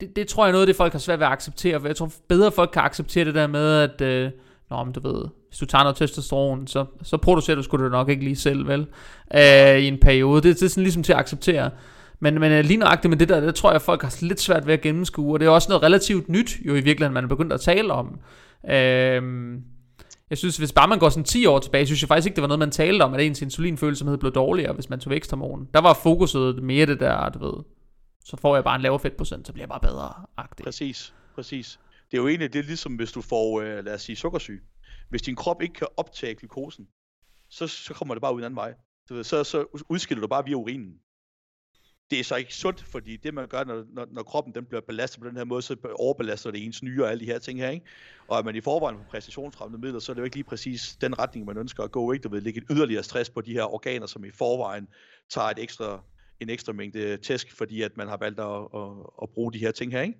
[0.00, 1.86] det, det tror jeg er noget af det, folk har svært ved at acceptere, for
[1.86, 4.30] jeg tror bedre, folk kan acceptere det der med, at, øh,
[4.70, 7.90] nå, men du ved, hvis du tager noget testosteron, så, så producerer du sgu det
[7.90, 8.86] nok ikke lige selv, vel,
[9.34, 10.42] øh, i en periode.
[10.42, 11.70] Det, det er sådan ligesom til at acceptere.
[12.20, 14.66] Men, men øh, lige nøjagtigt med det der, det tror jeg, folk har lidt svært
[14.66, 17.28] ved at gennemskue, og det er også noget relativt nyt, jo i virkeligheden, man er
[17.28, 18.18] begyndt at tale om.
[18.70, 19.22] Øh,
[20.30, 22.42] jeg synes, hvis bare man går sådan 10 år tilbage, synes jeg faktisk ikke, det
[22.42, 25.68] var noget, man talte om, at ens insulinfølsomhed blev dårligere, hvis man tog væksthormon.
[25.74, 27.64] Der var fokuset mere det der, du ved,
[28.26, 30.26] så får jeg bare en lavere fedtprocent, så bliver jeg bare bedre.
[30.38, 30.64] -agtig.
[30.64, 31.80] Præcis, præcis.
[32.10, 34.60] Det er jo egentlig det er ligesom, hvis du får, øh, lad os sige, sukkersyge.
[35.08, 36.88] Hvis din krop ikke kan optage glukosen,
[37.50, 38.74] så, så kommer det bare ud en anden vej.
[39.08, 40.94] Så, så, så udskiller du bare via urinen.
[42.10, 44.80] Det er så ikke sundt, fordi det man gør, når, når, når kroppen den bliver
[44.80, 47.58] belastet på den her måde, så overbelaster det ens nyre og alle de her ting
[47.58, 47.86] her, ikke?
[48.28, 50.96] Og er man i forvejen på præstationsfremmende midler, så er det jo ikke lige præcis
[51.00, 52.22] den retning, man ønsker at gå, ikke?
[52.22, 54.88] Du vil lægge et yderligere stress på de her organer, som i forvejen
[55.30, 56.02] tager et ekstra
[56.40, 59.70] en ekstra mængde tæsk, fordi at man har valgt at, at, at bruge de her
[59.70, 60.02] ting her.
[60.02, 60.18] Ikke?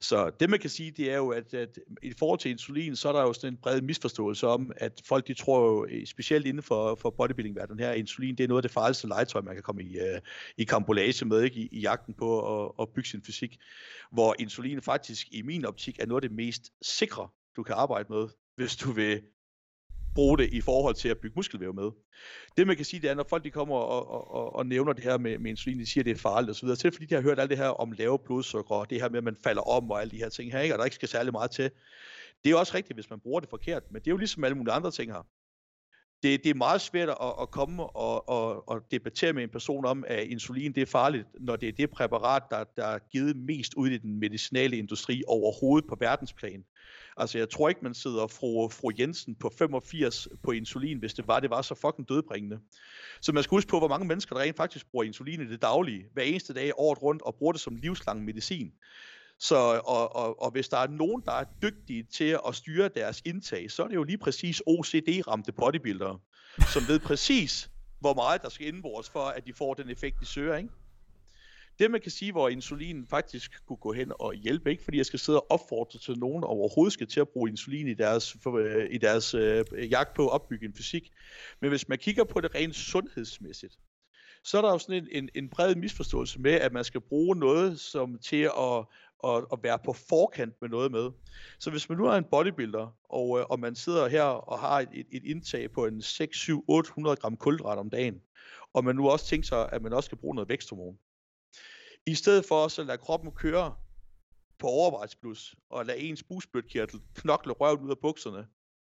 [0.00, 3.08] Så det man kan sige, det er jo, at, at i forhold til insulin, så
[3.08, 6.46] er der jo sådan en bred misforståelse om, at folk de tror jo, eh, specielt
[6.46, 9.54] inden for, for bodybuilding-verdenen her, at insulin det er noget af det farligste legetøj, man
[9.54, 10.18] kan komme i, uh,
[10.56, 11.56] i kambolage med, ikke?
[11.56, 13.58] I, i jagten på at, at bygge sin fysik.
[14.12, 18.12] Hvor insulin faktisk i min optik er noget af det mest sikre, du kan arbejde
[18.12, 19.22] med, hvis du vil
[20.16, 21.90] bruge det i forhold til at bygge muskelvæv med.
[22.56, 24.92] Det man kan sige, det er, når folk de kommer og, og, og, og nævner
[24.92, 26.94] det her med, med insulin, de siger, at det er farligt osv., så er det
[26.94, 29.24] fordi, de har hørt alt det her om lave blodsukker, og det her med, at
[29.24, 30.74] man falder om og alle de her ting her, ikke?
[30.74, 31.70] og der ikke skal særlig meget til.
[32.44, 34.56] Det er også rigtigt, hvis man bruger det forkert, men det er jo ligesom alle
[34.56, 35.26] mulige andre ting her.
[36.22, 39.84] det, det er meget svært at, at komme og, og, og debattere med en person
[39.84, 43.36] om, at insulin det er farligt, når det er det præparat, der, der er givet
[43.36, 46.64] mest ud i den medicinale industri overhovedet på verdensplan.
[47.16, 51.28] Altså, jeg tror ikke, man sidder fru, fru Jensen på 85 på insulin, hvis det
[51.28, 52.58] var, det var så fucking dødbringende.
[53.20, 55.62] Så man skal huske på, hvor mange mennesker, der rent faktisk bruger insulin i det
[55.62, 58.72] daglige, hver eneste dag, året rundt, og bruger det som livslang medicin.
[59.38, 63.22] Så, og, og, og hvis der er nogen, der er dygtige til at styre deres
[63.24, 66.18] indtag, så er det jo lige præcis OCD-ramte bodybuildere,
[66.72, 70.26] som ved præcis, hvor meget der skal indbordes for, at de får den effekt, de
[70.26, 70.70] søger, ikke?
[71.78, 75.06] Det man kan sige, hvor insulin faktisk kunne gå hen og hjælpe, ikke fordi jeg
[75.06, 78.58] skal sidde og opfordre til nogen overhovedet skal til at bruge insulin i deres, for,
[78.58, 81.10] øh, i deres øh, jagt på at opbygge en fysik.
[81.60, 83.78] Men hvis man kigger på det rent sundhedsmæssigt,
[84.44, 87.36] så er der jo sådan en, en, en bred misforståelse med, at man skal bruge
[87.36, 88.84] noget som til at,
[89.24, 91.10] at, at være på forkant med noget med.
[91.58, 94.80] Så hvis man nu er en bodybuilder, og, øh, og man sidder her og har
[94.80, 98.20] et, et, et indtag på en 6, 7, 800 gram kulhydrat om dagen,
[98.72, 100.98] og man nu også tænker sig, at man også skal bruge noget væksthormon,
[102.06, 103.74] i stedet for at lade kroppen køre
[104.58, 108.46] på overvejsplus, og lade ens busbødkirtel knokle røven ud af bukserne,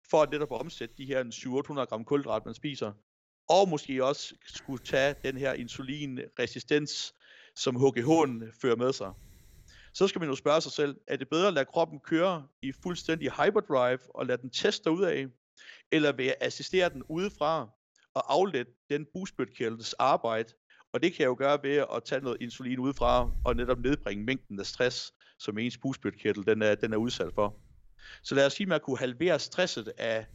[0.09, 2.93] for at netop omsætte de her 700-800 gram kulhydrat, man spiser,
[3.49, 7.13] og måske også skulle tage den her insulinresistens,
[7.55, 9.11] som HGH'en fører med sig.
[9.93, 12.71] Så skal man jo spørge sig selv, er det bedre at lade kroppen køre i
[12.83, 15.27] fuldstændig hyperdrive og lade den teste ud af,
[15.91, 17.69] eller vil jeg assistere den udefra
[18.13, 20.53] og aflette den busbødkirtels arbejde
[20.93, 24.23] og det kan jeg jo gøre ved at tage noget insulin udefra og netop nedbringe
[24.23, 27.59] mængden af stress, som ens bugspytkirtel den er, den er udsat for.
[28.23, 30.25] Så lad os sige, at man kunne halvere stresset af,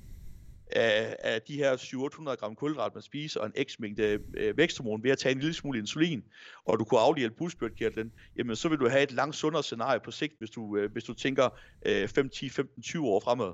[0.66, 5.02] af, af de her 700 gram kulhydrat, man spiser, og en x mængde øh, væksthormon
[5.02, 6.24] ved at tage en lille smule insulin,
[6.64, 10.10] og du kunne afhjælpe bugspytkirtlen, jamen så vil du have et langt sundere scenarie på
[10.10, 11.48] sigt, hvis du, øh, hvis du tænker
[11.86, 13.52] øh, 5, 10, 15, 20 år fremad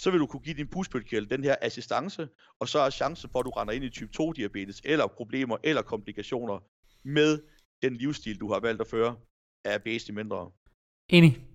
[0.00, 3.38] så vil du kunne give din bugspytkirtel den her assistance, og så er chancen for,
[3.38, 6.58] at du render ind i type 2 diabetes, eller problemer, eller komplikationer
[7.04, 7.42] med
[7.82, 9.16] den livsstil, du har valgt at føre,
[9.64, 10.50] er væsentligt mindre.
[11.08, 11.46] Enig.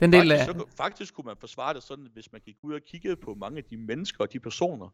[0.00, 2.80] Den del faktisk, så, faktisk kunne man forsvare det sådan, hvis man gik ud og
[2.82, 4.88] kiggede på mange af de mennesker og de personer,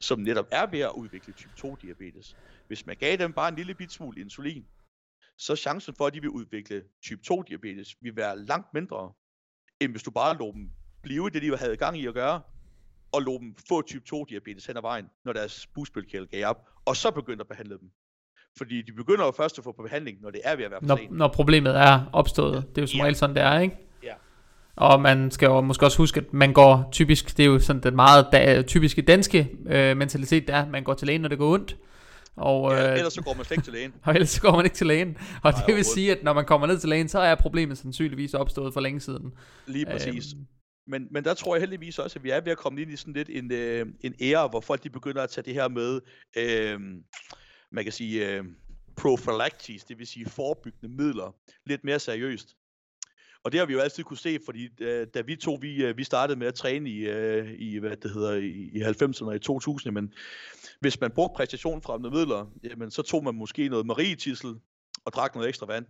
[0.00, 2.36] som netop er ved at udvikle type 2 diabetes.
[2.66, 4.66] Hvis man gav dem bare en lille bit smule insulin,
[5.38, 9.12] så chancen for, at de vil udvikle type 2 diabetes, vil være langt mindre,
[9.80, 10.70] end hvis du bare lå dem
[11.06, 12.40] blive det, de havde gang i at gøre,
[13.12, 16.56] og lå dem få type 2 diabetes hen ad vejen, når deres bugspytkirtel gav op,
[16.84, 17.90] og så begyndte at behandle dem.
[18.58, 20.80] Fordi de begynder jo først at få på behandling, når det er ved at være
[20.80, 21.10] for når, sent.
[21.10, 22.54] Når problemet er opstået.
[22.54, 22.60] Ja.
[22.60, 23.02] Det er jo som ja.
[23.02, 23.76] regel sådan, det er, ikke?
[24.02, 24.12] Ja.
[24.76, 27.82] Og man skal jo måske også huske, at man går typisk, det er jo sådan
[27.82, 31.38] den meget da, typiske danske øh, mentalitet, der er, man går til lægen, når det
[31.38, 31.76] går ondt.
[32.36, 33.92] Og, ja, øh, ellers så går man slet ikke til lægen.
[34.04, 35.16] og ellers så går man ikke til lægen.
[35.42, 37.78] Og Nej, det vil sige, at når man kommer ned til lægen, så er problemet
[37.78, 39.32] sandsynligvis opstået for længe siden.
[39.66, 40.32] Lige præcis.
[40.32, 40.46] Øhm,
[40.86, 42.96] men, men der tror jeg heldigvis også, at vi er ved at komme ind i
[42.96, 46.00] sådan lidt en, øh, en ære, hvor folk de begynder at tage det her med,
[46.36, 46.80] øh,
[47.70, 48.44] man kan sige, øh,
[48.96, 51.34] prophylactis, det vil sige forebyggende midler,
[51.66, 52.56] lidt mere seriøst.
[53.42, 55.96] Og det har vi jo altid kunne se, fordi øh, da vi to vi, øh,
[55.96, 59.36] vi startede med at træne i, øh, i hvad det hedder, i, i 90'erne og
[59.36, 60.12] i 2000'erne, men
[60.80, 64.54] hvis man brugte præstationsfremmende midler, jamen, så tog man måske noget marietissel
[65.04, 65.86] og drak noget ekstra vand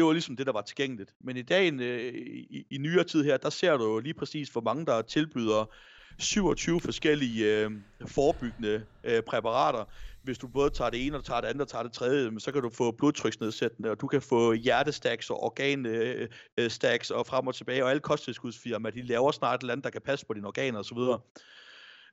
[0.00, 1.14] det var ligesom det, der var tilgængeligt.
[1.20, 4.48] Men i dag, øh, i, i nyere tid her, der ser du jo lige præcis,
[4.48, 5.74] hvor mange der tilbyder
[6.18, 7.70] 27 forskellige øh,
[8.06, 9.84] forebyggende øh, præparater.
[10.22, 12.52] Hvis du både tager det ene, og tager det andet, og tager det tredje, så
[12.52, 17.46] kan du få blodtryksnedsættende, og du kan få hjertestacks og organstacks øh, øh og frem
[17.46, 20.34] og tilbage, og alle kosttilskudsfirmaer, de laver snart et eller andet, der kan passe på
[20.34, 20.98] dine organer osv.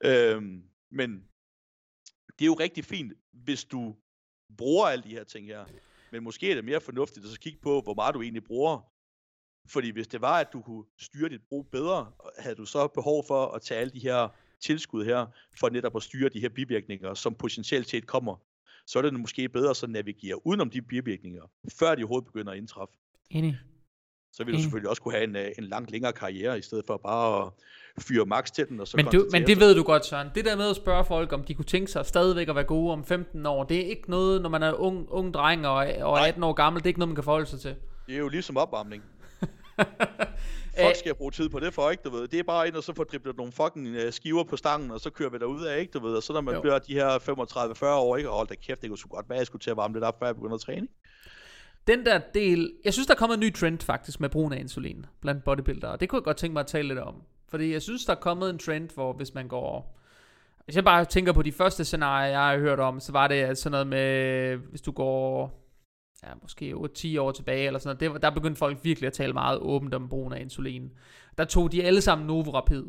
[0.05, 1.11] Øhm, men
[2.39, 3.95] det er jo rigtig fint, hvis du
[4.57, 5.65] bruger alle de her ting her.
[6.11, 8.91] Men måske er det mere fornuftigt at så kigge på, hvor meget du egentlig bruger.
[9.69, 13.23] Fordi hvis det var, at du kunne styre dit brug bedre, havde du så behov
[13.27, 15.25] for at tage alle de her tilskud her,
[15.59, 18.35] for netop at styre de her bivirkninger, som potentielt set kommer,
[18.85, 21.43] så er det måske bedre at navigere udenom de bivirkninger,
[21.79, 22.93] før de overhovedet begynder at indtræffe.
[23.29, 23.59] Enig.
[24.31, 26.85] Så vil du selvfølgelig også kunne have en, øh, en langt længere karriere, i stedet
[26.87, 27.51] for bare at
[27.99, 28.79] fyre max til den.
[28.79, 30.27] Og så men, du, men det ved du godt, Søren.
[30.35, 32.93] Det der med at spørge folk, om de kunne tænke sig stadigvæk at være gode
[32.93, 36.27] om 15 år, det er ikke noget, når man er ung, ung dreng og, og
[36.27, 37.75] 18 år gammel, det er ikke noget, man kan forholde sig til.
[38.07, 39.03] Det er jo ligesom opvarmning.
[40.81, 42.27] Folk skal bruge tid på det for, ikke, du ved.
[42.27, 44.99] Det er bare ind og så få driblet nogle fucking øh, skiver på stangen, og
[44.99, 46.15] så kører vi derud af, ikke, du ved.
[46.15, 46.61] Og så når man jo.
[46.61, 49.37] bliver de her 35-40 år, ikke, og hold da kæft, det kunne sgu godt være,
[49.37, 50.87] jeg skulle til at varme lidt op, før jeg begynder at træne.
[51.87, 54.59] Den der del, jeg synes, der er kommet en ny trend faktisk med brugen af
[54.59, 55.97] insulin blandt bodybuildere.
[55.97, 57.15] Det kunne jeg godt tænke mig at tale lidt om.
[57.49, 59.97] Fordi jeg synes, der er kommet en trend, hvor hvis man går...
[60.65, 63.57] Hvis jeg bare tænker på de første scenarier, jeg har hørt om, så var det
[63.57, 65.53] sådan noget med, hvis du går
[66.23, 69.33] ja, måske 8-10 år tilbage, eller sådan noget, det, der begyndte folk virkelig at tale
[69.33, 70.91] meget åbent om brugen af insulin.
[71.37, 72.83] Der tog de alle sammen Novo Rapid.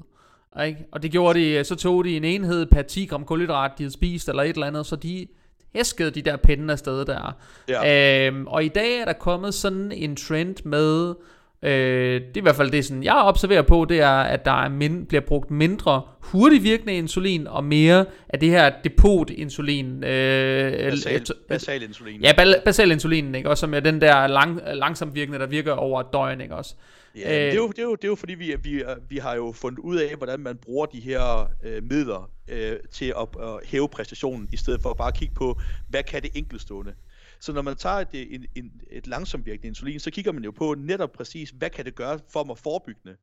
[0.64, 0.84] Ikke?
[0.92, 3.92] Og det gjorde de, så tog de en enhed per 10 gram kulhydrat, de havde
[3.92, 5.26] spist, eller et eller andet, så de
[5.74, 7.36] hæskede de der pinde afsted der.
[7.68, 8.26] Ja.
[8.26, 11.14] Øhm, og i dag er der kommet sådan en trend med,
[11.62, 14.64] øh, det er i hvert fald det, sådan, jeg observerer på, det er, at der
[14.64, 20.04] er min, bliver brugt mindre hurtigt virkende insulin, og mere af det her depot-insulin.
[20.04, 22.20] Øh, basal, basal insulin.
[22.20, 22.32] Ja,
[22.64, 23.50] basal insulin, ikke?
[23.50, 26.74] Også som er den der lang, langsomt virkende, der virker over døgn, ikke også?
[27.16, 29.34] Ja, det, er jo, det, er jo, det er jo fordi, vi, vi, vi har
[29.34, 33.48] jo fundet ud af, hvordan man bruger de her øh, midler øh, til at øh,
[33.64, 36.92] hæve præstationen, i stedet for at bare kigge på, hvad kan det enkeltstående.
[37.40, 40.50] Så når man tager et, en, et, et langsomt virkende insulin, så kigger man jo
[40.50, 43.16] på netop præcis, hvad kan det gøre for mig forebyggende,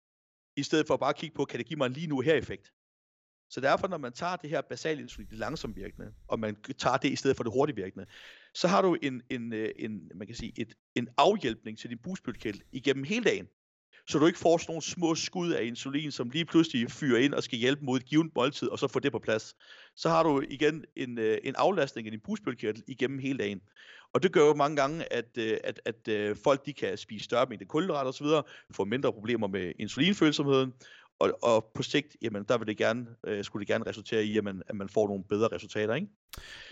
[0.58, 2.34] i stedet for at bare kigge på, kan det give mig en lige nu her
[2.34, 2.74] effekt.
[3.50, 6.98] Så derfor, når man tager det her basale insulin, det langsomt virkende, og man tager
[6.98, 8.06] det i stedet for det hurtigt virkende,
[8.54, 11.98] så har du en, en, øh, en, man kan sige, et, en afhjælpning til din
[11.98, 13.48] bugspytkæld igennem hele dagen
[14.08, 17.34] så du ikke får sådan nogle små skud af insulin, som lige pludselig fyrer ind
[17.34, 19.56] og skal hjælpe mod et givet måltid, og så få det på plads.
[19.96, 23.62] Så har du igen en, øh, en aflastning af din bugspytkirtel igennem hele dagen.
[24.14, 27.26] Og det gør jo mange gange, at, øh, at, at, at folk de kan spise
[27.26, 28.28] større mængde kulhydrater osv.,
[28.72, 30.74] få mindre problemer med insulinfølsomheden,
[31.20, 34.34] og, og på sigt, jamen, der vil det gerne, øh, skulle det gerne resultere i,
[34.34, 36.08] jamen, at man får nogle bedre resultater, ikke?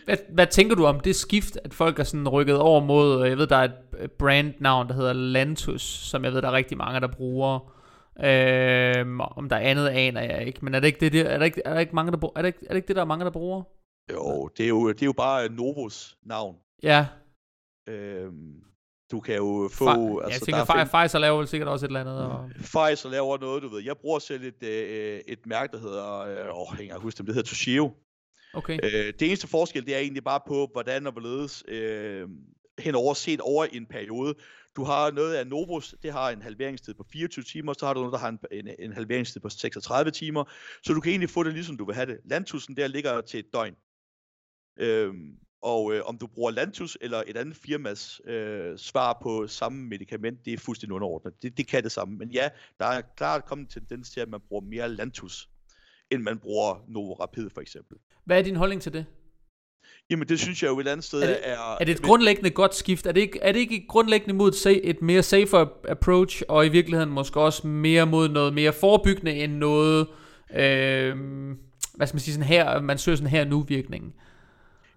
[0.05, 3.37] Hvad, hvad tænker du om det skift, at folk er sådan rykket over mod, jeg
[3.37, 3.69] ved, der er
[4.03, 7.73] et brandnavn, der hedder Lantus, som jeg ved, der er rigtig mange, der bruger.
[8.19, 10.59] Øhm, om der er andet, aner jeg ikke.
[10.65, 12.33] Men er det ikke det, er der ikke, er der ikke mange, der bruger?
[12.35, 13.63] Er det ikke, er det ikke det, der er mange, der bruger?
[14.13, 16.55] Jo, det er jo, det er jo bare Novos navn.
[16.83, 17.07] Ja.
[17.89, 18.63] Øhm,
[19.13, 19.85] du kan jo få...
[19.85, 21.03] Fa- altså, jeg tænker, find...
[21.03, 22.19] Pfizer laver vel sikkert også et eller andet.
[22.25, 22.49] Og...
[22.55, 23.83] Pfizer laver noget, du ved.
[23.83, 26.19] Jeg bruger selv et, øh, et mærke, der hedder...
[26.19, 27.91] Øh, åh, jeg kan huske dem, det hedder Toshio.
[28.53, 28.79] Okay.
[28.83, 32.27] Øh, det eneste forskel, det er egentlig bare på, hvordan og hvorledes øh,
[32.79, 34.35] henover set over en periode.
[34.75, 37.99] Du har noget af Novos, det har en halveringstid på 24 timer, så har du
[37.99, 40.43] noget, der har en, en, en halveringstid på 36 timer,
[40.83, 42.19] så du kan egentlig få det ligesom du vil have det.
[42.25, 43.75] Landtusen der ligger til et døgn.
[44.79, 49.87] Øhm, og øh, om du bruger Lantus eller et andet firmas øh, svar på samme
[49.87, 51.33] medicament, det er fuldstændig underordnet.
[51.41, 52.17] Det, det kan det samme.
[52.17, 52.49] Men ja,
[52.79, 55.49] der er klart kommet en tendens til, at man bruger mere Lantus,
[56.11, 57.97] end man bruger Novo Rapid for eksempel.
[58.25, 59.05] Hvad er din holdning til det?
[60.09, 61.27] Jamen det synes jeg jo et andet sted er...
[61.27, 62.07] Det, er, er det et men...
[62.07, 63.05] grundlæggende godt skift?
[63.05, 66.69] Er det ikke, er det ikke grundlæggende mod et, et mere safer approach, og i
[66.69, 70.07] virkeligheden måske også mere mod noget mere forebyggende end noget,
[70.53, 71.17] øh,
[71.95, 74.13] hvad skal man sige, sådan her, man søger sådan her nu virkningen?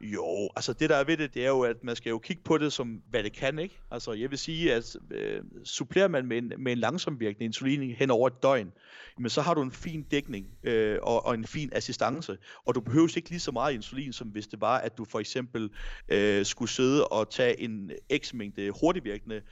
[0.01, 2.43] Jo, altså det der er ved det, det er jo, at man skal jo kigge
[2.43, 3.81] på det som, hvad det kan, ikke?
[3.91, 8.11] Altså jeg vil sige, at øh, supplerer man med en, med en langsomvirkende insulin hen
[8.11, 8.73] over et døgn,
[9.19, 12.81] men så har du en fin dækning øh, og, og en fin assistance, og du
[12.81, 15.71] behøver ikke lige så meget insulin, som hvis det var, at du for eksempel
[16.09, 19.43] øh, skulle sidde og tage en x mængde hurtigvirkende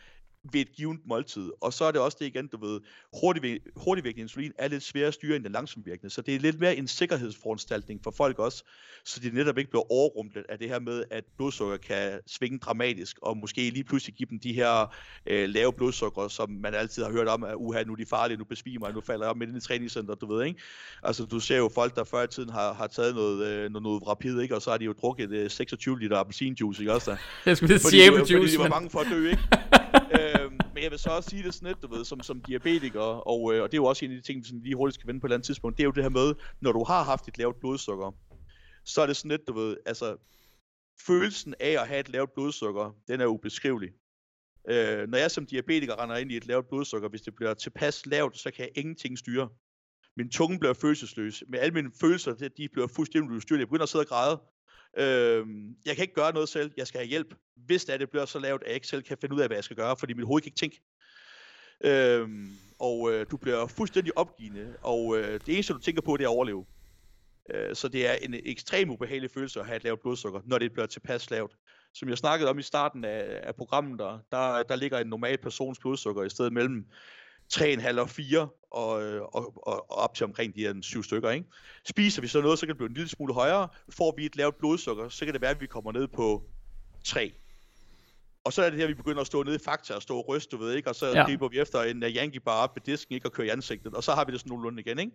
[0.52, 1.50] ved et givet måltid.
[1.60, 2.80] Og så er det også det igen, du ved,
[3.76, 6.76] hurtigvirkende insulin er lidt sværere at styre end den langsomvirkende, så det er lidt mere
[6.76, 8.64] en sikkerhedsforanstaltning for folk også,
[9.04, 13.18] så de netop ikke bliver overrumlet af det her med, at blodsukker kan svinge dramatisk,
[13.22, 14.94] og måske lige pludselig give dem de her
[15.26, 18.38] øh, lave blodsukker, som man altid har hørt om, at uha, nu er de farlige,
[18.38, 20.60] nu besvimer jeg, nu falder jeg op midt i træningscenter, du ved, ikke?
[21.02, 23.82] Altså, du ser jo folk, der før i tiden har, har taget noget, øh, noget,
[23.82, 24.54] noget rapid, ikke?
[24.54, 27.16] Og så har de jo drukket øh, 26 liter appelsinjuice, ikke også?
[27.46, 29.42] Jeg skulle sige fordi, fordi de var bange for at dø, ikke?
[30.18, 33.00] øh, men jeg vil så også sige det sådan lidt, du ved, som, som diabetiker,
[33.00, 34.94] og, øh, og det er jo også en af de ting, som vi lige hurtigt
[34.94, 36.84] skal vende på et eller andet tidspunkt, det er jo det her med, når du
[36.84, 38.12] har haft et lavt blodsukker,
[38.84, 40.16] så er det sådan lidt, du ved, altså,
[41.06, 43.90] følelsen af at have et lavt blodsukker, den er ubeskrivelig.
[44.68, 48.06] Øh, når jeg som diabetiker render ind i et lavt blodsukker, hvis det bliver tilpas
[48.06, 49.48] lavt, så kan jeg ingenting styre.
[50.16, 51.44] Min tunge bliver følelsesløs.
[51.48, 53.60] Med alle mine følelser, de bliver fuldstændig ustyrlige.
[53.60, 54.40] Jeg begynder at sidde og græde.
[54.98, 55.46] Øh,
[55.86, 56.72] jeg kan ikke gøre noget selv.
[56.76, 57.34] Jeg skal have hjælp.
[57.56, 59.48] Hvis det, er, det bliver så lavt, at jeg ikke selv kan finde ud af,
[59.48, 60.82] hvad jeg skal gøre, fordi mit hoved kan ikke tænke.
[61.84, 66.24] Øhm, og øh, du bliver fuldstændig opgivende, og øh, det eneste, du tænker på, det
[66.24, 66.66] er at overleve.
[67.54, 70.72] Øh, så det er en ekstrem ubehagelig følelse at have et lavt blodsukker, når det
[70.72, 71.52] bliver tilpas lavt.
[71.94, 75.38] Som jeg snakkede om i starten af, af programmet, der, der, der ligger en normal
[75.38, 76.86] persons blodsukker i stedet mellem
[77.54, 81.30] 3,5 og 4, og, og, og, og op til omkring de her 7 stykker.
[81.30, 81.46] Ikke?
[81.88, 83.68] Spiser vi så noget, så kan det blive en lille smule højere.
[83.90, 86.42] Får vi et lavt blodsukker, så kan det være, at vi kommer ned på
[87.04, 87.32] 3.
[88.44, 90.28] Og så er det her, vi begynder at stå nede i Fakta og stå og
[90.28, 91.24] ryste, du ved ikke, og så ja.
[91.24, 93.94] griber vi efter en uh, Yankee bar op ved disken, ikke, og kører i ansigtet,
[93.94, 95.12] og så har vi det sådan nogenlunde igen, ikke?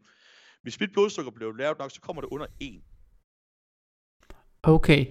[0.62, 2.82] Hvis mit blodsukker bliver lavt nok, så kommer det under 1.
[4.64, 5.06] Okay.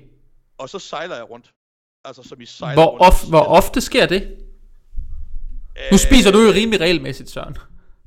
[0.58, 1.54] Og så sejler jeg rundt.
[2.04, 3.02] Altså som i sejler hvor, rundt.
[3.02, 4.38] Of, hvor ofte sker det?
[5.92, 7.56] Nu spiser du jo rimelig regelmæssigt, Søren.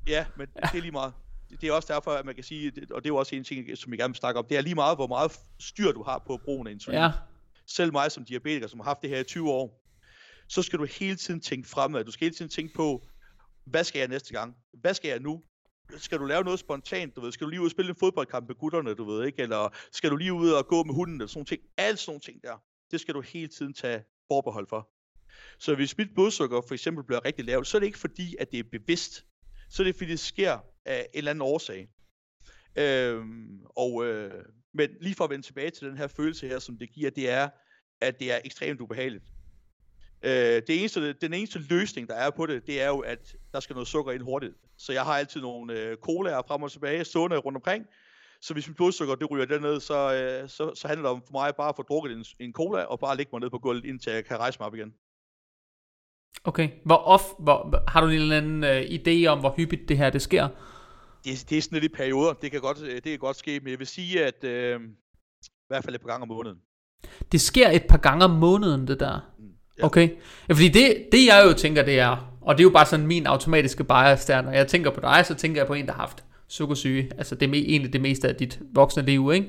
[0.07, 1.13] Ja, men det er lige meget.
[1.61, 3.77] Det er også derfor, at man kan sige, og det er jo også en ting,
[3.77, 6.23] som jeg gerne vil snakke om, det er lige meget, hvor meget styr du har
[6.27, 6.99] på brugen af insulin.
[6.99, 7.11] Ja.
[7.67, 9.80] Selv mig som diabetiker, som har haft det her i 20 år,
[10.51, 12.03] så skal du hele tiden tænke fremad.
[12.03, 13.07] Du skal hele tiden tænke på,
[13.65, 14.55] hvad skal jeg næste gang?
[14.73, 15.43] Hvad skal jeg nu?
[15.97, 18.47] skal du lave noget spontant, du ved, skal du lige ud og spille en fodboldkamp
[18.47, 21.27] med gutterne, du ved ikke, eller skal du lige ud og gå med hunden, eller
[21.27, 21.61] sådan nogle ting.
[21.77, 24.89] Alt sådan nogle ting der, det skal du hele tiden tage forbehold for.
[25.59, 28.51] Så hvis mit blodsukker for eksempel bliver rigtig lavt, så er det ikke fordi, at
[28.51, 29.25] det er bevidst.
[29.69, 31.89] Så er det fordi, det sker af en eller anden årsag.
[32.75, 36.77] Øhm, og, øh, men lige for at vende tilbage til den her følelse her, som
[36.77, 37.49] det giver, det er,
[38.01, 39.23] at det er ekstremt ubehageligt.
[40.23, 40.31] Øh,
[40.67, 43.73] det eneste, den eneste løsning, der er på det, det er jo, at der skal
[43.73, 44.53] noget sukker ind hurtigt.
[44.77, 47.85] Så jeg har altid nogle øh, colaer frem og tilbage, stående rundt omkring.
[48.41, 51.31] Så hvis mit blodsukker det ryger derned, så, øh, så, så handler det om for
[51.31, 53.85] mig bare at få drukket en, en cola, og bare ligge mig ned på gulvet,
[53.85, 54.93] indtil jeg kan rejse mig op igen.
[56.43, 56.69] Okay.
[56.85, 60.09] Hvor off, hvor, har du en eller anden øh, idé om, hvor hyppigt det her
[60.09, 60.47] det sker?
[61.23, 62.33] Det, det er sådan lidt i perioder.
[62.33, 64.81] Det kan godt, øh, det kan godt ske, men jeg vil sige, at øh,
[65.43, 66.57] i hvert fald et par gange om måneden.
[67.31, 69.19] Det sker et par gange om måneden, det der?
[69.39, 69.85] Mm, Ja.
[69.85, 70.09] Okay.
[70.49, 73.07] Ja, fordi det, det jeg jo tænker, det er, og det er jo bare sådan
[73.07, 75.91] min automatiske bias der, når jeg tænker på dig, så tænker jeg på en, der
[75.91, 77.09] har haft sukkersyge.
[77.17, 79.47] Altså det er egentlig det meste af dit voksne liv, ikke?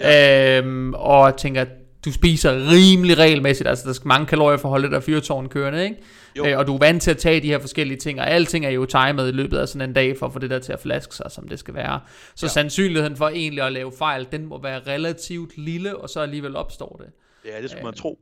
[0.00, 0.58] Ja.
[0.58, 1.64] Øhm, og jeg tænker,
[2.04, 5.48] du spiser rimelig regelmæssigt, altså der skal mange kalorier for at holde det der fyrtårn
[5.48, 5.96] kørende, ikke?
[6.38, 6.46] Jo.
[6.46, 8.70] Øh, og du er vant til at tage de her forskellige ting, og alting er
[8.70, 10.80] jo timet i løbet af sådan en dag, for at få det der til at
[10.80, 12.00] flaske sig, som det skal være.
[12.34, 12.46] Så.
[12.46, 12.50] Ja.
[12.50, 17.00] sandsynligheden for egentlig at lave fejl, den må være relativt lille, og så alligevel opstår
[17.04, 17.12] det.
[17.52, 18.18] Ja, det skulle Øh, man tro.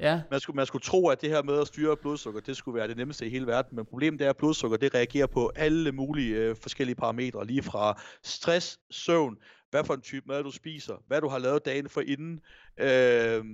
[0.00, 2.78] Ja, Man skulle, man skulle tro, at det her med at styre blodsukker, det skulle
[2.78, 3.76] være det nemmeste i hele verden.
[3.76, 7.46] Men problemet er, at blodsukker det reagerer på alle mulige øh, forskellige parametre.
[7.46, 9.36] Lige fra stress, søvn,
[9.70, 12.40] hvad for en type mad du spiser, hvad du har lavet dagen for inden,
[12.78, 13.44] øh,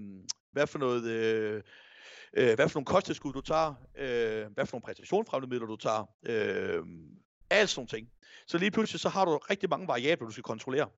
[0.52, 1.04] hvad for noget...
[1.04, 1.62] Øh,
[2.36, 6.08] øh, hvad for nogle kosttilskud du tager, øh, hvad for nogle præstationsfremmede midler du tager,
[6.26, 6.82] øh,
[7.50, 8.08] alt sådan nogle ting.
[8.46, 10.88] Så lige pludselig så har du rigtig mange variabler, du skal kontrollere.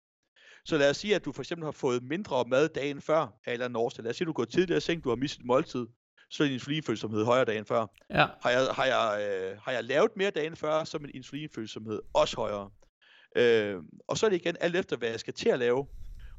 [0.64, 3.52] Så lad os sige, at du for eksempel har fået mindre mad dagen før en
[3.52, 4.02] eller årsag.
[4.02, 5.86] Lad os sige, at du går tidligere i seng, du har mistet et måltid,
[6.30, 7.86] så er din insulinfølsomhed højere dagen før.
[8.10, 11.10] ja, Har jeg, har, jeg, øh, har jeg lavet mere dagen før, så er min
[11.14, 12.70] insulinfølsomhed også højere.
[13.36, 15.86] Øh, og så er det igen alt efter, hvad jeg skal til at lave.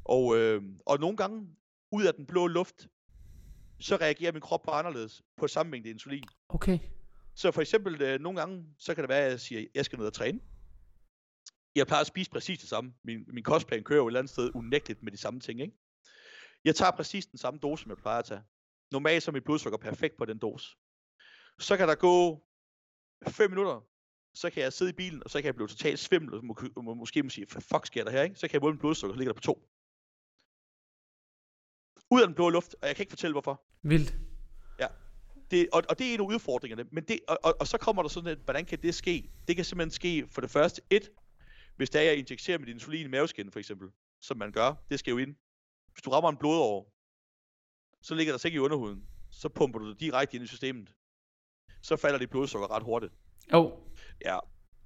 [0.04, 1.46] Og, øh, og nogle gange,
[1.92, 2.86] ud af den blå luft,
[3.80, 6.24] så reagerer min krop bare anderledes på samme mængde insulin.
[6.48, 6.78] okay.
[7.36, 9.84] Så for eksempel, øh, nogle gange, så kan det være, at jeg siger, at jeg
[9.84, 10.40] skal ned og træne.
[11.74, 12.94] Jeg plejer at spise præcis det samme.
[13.04, 15.76] Min, min kostplan kører jo et eller andet sted unægteligt med de samme ting, ikke?
[16.64, 18.42] Jeg tager præcis den samme dose, som jeg plejer at tage.
[18.92, 20.76] Normalt så er mit blodsukker perfekt på den dose.
[21.58, 22.44] Så kan der gå
[23.28, 23.80] 5 minutter,
[24.34, 26.56] så kan jeg sidde i bilen, og så kan jeg blive totalt svimmel, og må,
[26.76, 28.36] må, måske må sige, hvad fuck sker der her, ikke?
[28.36, 29.68] Så kan jeg måle min blodsukker, så ligger der på 2.
[32.10, 33.62] Ud af den blå luft, og jeg kan ikke fortælle hvorfor.
[33.82, 34.14] Vildt.
[35.50, 36.84] det, og, og det er en af udfordringerne.
[36.92, 39.30] Men det, og, og, og så kommer der sådan et, hvordan kan det ske?
[39.48, 41.10] Det kan simpelthen ske for det første, et,
[41.76, 43.88] hvis det er, jeg injicerer mit insulin i maveskinnen for eksempel,
[44.20, 45.34] som man gør, det skal jo ind.
[45.92, 46.92] Hvis du rammer en blodår,
[48.02, 50.94] så ligger der ikke i underhuden, så pumper du det direkte ind i systemet.
[51.82, 53.12] Så falder dit blodsukker ret hurtigt.
[53.52, 53.72] Oh,
[54.24, 54.38] Ja.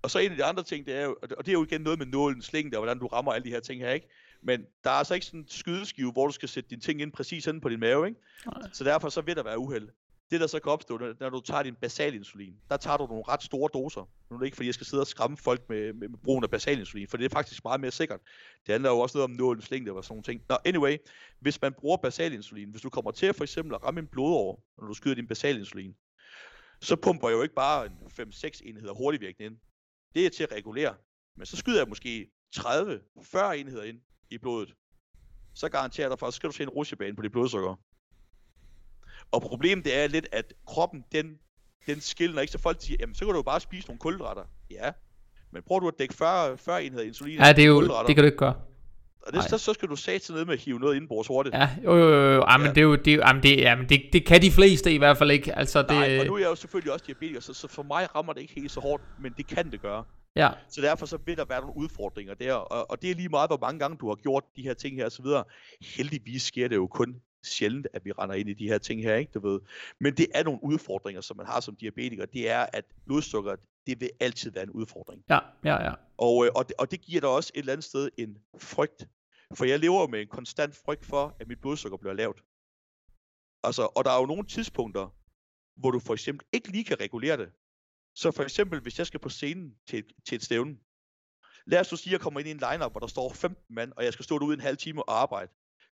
[0.02, 1.80] Og så en af de andre ting, det er jo, og det- er jo igen
[1.80, 4.08] noget med nålens længde, og hvordan du rammer alle de her ting her, ikke?
[4.42, 7.12] Men der er altså ikke sådan en skydeskive, hvor du skal sætte dine ting ind
[7.12, 8.20] præcis inde på din mave, ikke?
[8.46, 8.70] Nej.
[8.72, 9.88] Så derfor så vil der være uheld.
[10.30, 13.24] Det der så kan opstå, når når du tager din basalinsulin, der tager du nogle
[13.28, 14.10] ret store doser.
[14.30, 16.44] Nu er det ikke, fordi jeg skal sidde og skræmme folk med, med, med brugen
[16.44, 18.20] af basalinsulin, for det er faktisk meget mere sikkert.
[18.66, 20.42] Det handler jo også noget om nålens længde og sådan nogle ting.
[20.48, 20.96] Nå, anyway,
[21.40, 24.86] hvis man bruger basalinsulin, hvis du kommer til for eksempel at ramme en blodår, når
[24.86, 25.94] du skyder din basalinsulin,
[26.80, 29.56] så pumper jeg jo ikke bare en 5-6 enheder hurtigvirkende ind.
[30.14, 30.94] Det er til at regulere.
[31.36, 34.00] Men så skyder jeg måske 30-40 enheder ind
[34.30, 34.74] i blodet.
[35.54, 37.76] Så garanterer jeg dig for, at så skal du se en rusjebane på dit blodsukker.
[39.32, 41.38] Og problemet det er lidt, at kroppen, den,
[41.86, 44.42] den skiller ikke, så folk siger, jamen så kan du jo bare spise nogle kulhydrater.
[44.70, 44.90] Ja,
[45.52, 48.16] men prøver du at dække 40, 40 enheder insulin ja, det er jo, det kan
[48.16, 48.54] du ikke gøre.
[49.26, 51.54] og det, så, så skal du sats ned med at hive noget indenbords hurtigt.
[51.54, 52.44] Ja, jo, jo, jo, jo.
[52.50, 52.72] Jamen, Ja.
[52.72, 55.30] det er jo, det, jamen, det, jamen, det, det kan de fleste i hvert fald
[55.30, 55.54] ikke.
[55.58, 58.14] Altså, det, Nej, og nu er jeg jo selvfølgelig også diabetiker, så, så for mig
[58.16, 60.04] rammer det ikke helt så hårdt, men det kan det gøre.
[60.36, 63.28] ja, Så derfor så vil der være nogle udfordringer der, og, og det er lige
[63.28, 65.44] meget, hvor mange gange du har gjort de her ting her og så videre.
[65.96, 69.14] Heldigvis sker det jo kun sjældent, at vi render ind i de her ting her,
[69.14, 69.60] ikke, du ved.
[70.00, 72.26] Men det er nogle udfordringer, som man har som diabetiker.
[72.26, 75.24] Det er, at blodsukker, det vil altid være en udfordring.
[75.28, 75.94] ja, ja, ja.
[76.16, 79.08] Og, øh, og, det, og det giver dig også et eller andet sted en frygt.
[79.54, 82.42] For jeg lever med en konstant frygt for, at mit blodsukker bliver lavt.
[83.64, 85.14] Altså, og der er jo nogle tidspunkter,
[85.80, 87.50] hvor du for eksempel ikke lige kan regulere det.
[88.14, 90.76] Så for eksempel, hvis jeg skal på scenen til, til et stævne.
[91.66, 93.74] Lad os nu sige, at jeg kommer ind i en lineup, hvor der står 15
[93.74, 95.50] mand, og jeg skal stå derude en halv time og arbejde.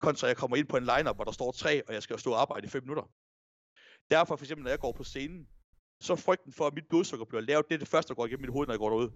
[0.06, 2.32] Kontra jeg kommer ind på en lineup, hvor der står 3, og jeg skal stå
[2.32, 3.06] og arbejde i 5 minutter.
[4.12, 5.47] Derfor for eksempel, når jeg går på scenen,
[6.01, 8.26] så er frygten for, at mit blodsukker bliver lavt, det er det første, der går
[8.26, 9.10] igennem mit hoved, når jeg går derud.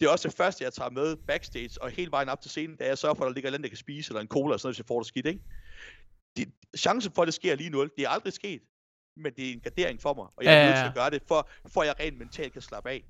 [0.00, 2.76] Det er også det første, jeg tager med backstage og hele vejen op til scenen,
[2.76, 4.44] da jeg sørger for, at der ligger et andet, jeg kan spise, eller en cola,
[4.44, 5.42] eller sådan noget, hvis jeg får det skidt, ikke?
[6.36, 7.90] Det, chancen for, at det sker er lige nul.
[7.96, 8.62] Det er aldrig sket,
[9.16, 11.10] men det er en gardering for mig, og jeg er Ja, nødt til at gøre
[11.10, 13.04] det, for, for at jeg rent mentalt kan slappe af.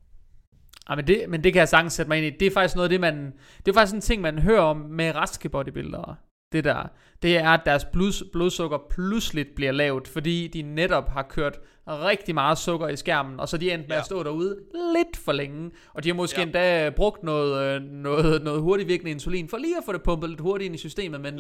[0.90, 2.38] Ja, men, det, men det kan jeg sagtens sætte mig ind i.
[2.38, 3.32] Det er faktisk noget af det, man...
[3.66, 6.16] Det er faktisk en ting, man hører om med raske bodybuildere.
[6.54, 6.88] Det der.
[7.22, 12.34] Det er, at deres blod, blodsukker pludselig bliver lavt, fordi de netop har kørt rigtig
[12.34, 14.00] meget sukker i skærmen, og så de endt med ja.
[14.00, 14.58] at stå derude
[14.96, 16.46] lidt for længe, og de har måske ja.
[16.46, 20.30] endda brugt noget, øh, noget, noget hurtigt virkende insulin, for lige at få det pumpet
[20.30, 21.34] lidt hurtigt ind i systemet, men,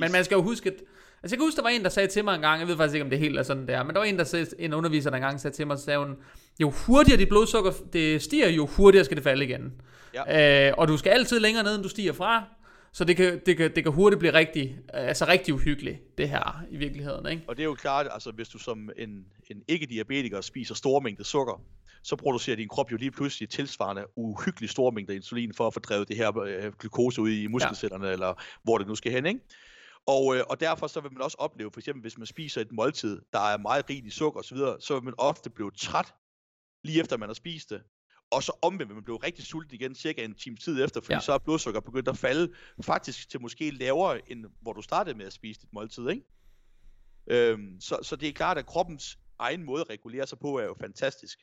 [0.00, 0.74] men man skal jo huske, at,
[1.22, 2.76] altså jeg kan huske, der var en, der sagde til mig en gang, jeg ved
[2.76, 4.74] faktisk ikke, om det helt er sådan der, men der var en, der sagde, en
[4.74, 6.16] underviser, der engang sagde til mig, så sagde hun,
[6.60, 9.72] jo hurtigere dit blodsukker det stiger, jo hurtigere skal det falde igen.
[10.14, 10.68] Ja.
[10.68, 12.44] Øh, og du skal altid længere ned, end du stiger fra,
[12.92, 16.64] så det kan, det, kan, det kan hurtigt blive rigtig, altså rigtig uhyggeligt, det her
[16.70, 17.26] i virkeligheden.
[17.26, 17.42] Ikke?
[17.48, 21.24] Og det er jo klart, altså hvis du som en, en ikke-diabetiker spiser store mængder
[21.24, 21.62] sukker,
[22.02, 25.80] så producerer din krop jo lige pludselig tilsvarende uhyggeligt store mængder insulin for at få
[25.80, 28.12] drevet det her øh, glukose ud i muskelcellerne, ja.
[28.12, 29.26] eller hvor det nu skal hen.
[29.26, 29.40] Ikke?
[30.06, 32.72] Og, øh, og derfor så vil man også opleve, for eksempel hvis man spiser et
[32.72, 36.14] måltid, der er meget rigt i sukker osv., så vil man ofte blive træt
[36.84, 37.82] lige efter man har spist det
[38.30, 41.20] og så omvendt man blive rigtig sulten igen cirka en time tid efter, fordi ja.
[41.20, 42.52] så er blodsukker begyndt at falde
[42.82, 46.22] faktisk til måske lavere, end hvor du startede med at spise dit måltid, ikke?
[47.30, 50.64] Øhm, så, så det er klart, at kroppens egen måde at regulere sig på er
[50.64, 51.38] jo fantastisk.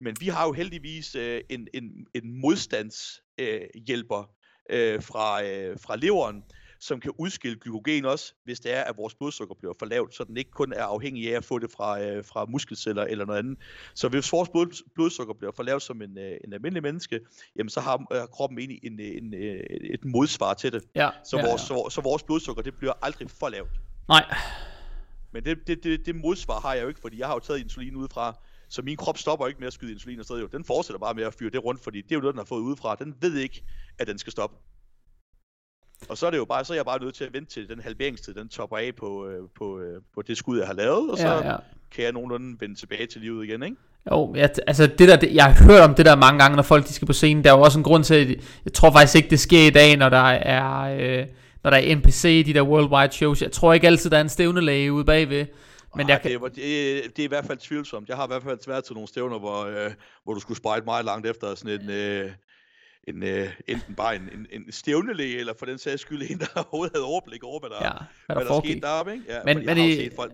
[0.00, 4.30] Men vi har jo heldigvis øh, en, en, en modstandshjælper
[4.70, 6.44] øh, øh, fra, øh, fra leveren,
[6.80, 10.24] som kan udskille glykogen også, hvis det er, at vores blodsukker bliver for lavt, så
[10.24, 13.38] den ikke kun er afhængig af at få det fra, øh, fra muskelceller eller noget
[13.38, 13.58] andet.
[13.94, 17.20] Så hvis vores blod, blodsukker bliver for lavt som en, øh, en almindelig menneske,
[17.56, 20.84] jamen så har øh, kroppen egentlig en, en, en, øh, et modsvar til det.
[20.94, 21.66] Ja, så, ja, vores, ja.
[21.66, 23.70] Så, så vores blodsukker, det bliver aldrig for lavt.
[24.08, 24.24] Nej.
[25.32, 27.60] Men det, det, det, det modsvar har jeg jo ikke, fordi jeg har jo taget
[27.60, 28.34] insulin udefra,
[28.68, 30.40] så min krop stopper ikke med at skyde insulin afsted.
[30.40, 30.46] Jo.
[30.46, 32.44] Den fortsætter bare med at fyre det rundt, fordi det er jo noget, den har
[32.44, 32.94] fået udefra.
[32.94, 33.64] Den ved ikke,
[33.98, 34.56] at den skal stoppe.
[36.08, 37.68] Og så er det jo bare, så er jeg bare nødt til at vente til
[37.68, 41.10] den halveringstid, den topper af på, øh, på, øh, på det skud, jeg har lavet,
[41.10, 41.56] og så Ja, ja.
[41.94, 43.76] kan jeg nogenlunde vende tilbage til livet igen, ikke?
[44.10, 46.62] Jo, jeg, altså det der, det, jeg har hørt om det der mange gange, når
[46.62, 47.44] folk de skal på scenen.
[47.44, 48.28] Der er jo også en grund til, at
[48.64, 50.80] jeg tror faktisk ikke, det sker i dag, når der er,
[51.20, 51.26] øh,
[51.64, 53.42] når der er NPC, de der worldwide shows.
[53.42, 55.46] Jeg tror ikke altid, der er en stævnelæge ude bagved.
[55.96, 56.56] Men Ej, jeg kan, det, var- det,
[57.16, 58.08] det er i hvert fald tvivlsomt.
[58.08, 59.90] Jeg har i hvert fald været til nogle stævner, hvor, øh,
[60.24, 62.30] hvor du skulle sprite meget langt efter sådan en, øh,
[63.08, 66.46] en øh, enten bare en, en, en stævnelæge, eller for den sags skyld en, der
[66.56, 67.98] overhovedet havde overblik over, hvad der, ja, hvad
[68.28, 69.24] der hvad der skete deroppe, ikke?
[69.28, 70.32] Ja, Men- men i- folk,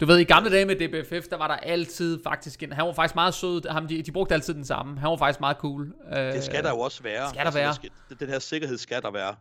[0.00, 2.92] Du ved, i gamle dage med DBFF, der var der altid faktisk en, han var
[2.92, 5.94] faktisk meget sød, ham, de, de brugte altid den samme, han var faktisk meget cool.
[6.12, 7.28] Øh, Det skal der jo også være.
[7.30, 7.74] skal der være.
[7.74, 9.34] Skal, den her sikkerhed skal der være.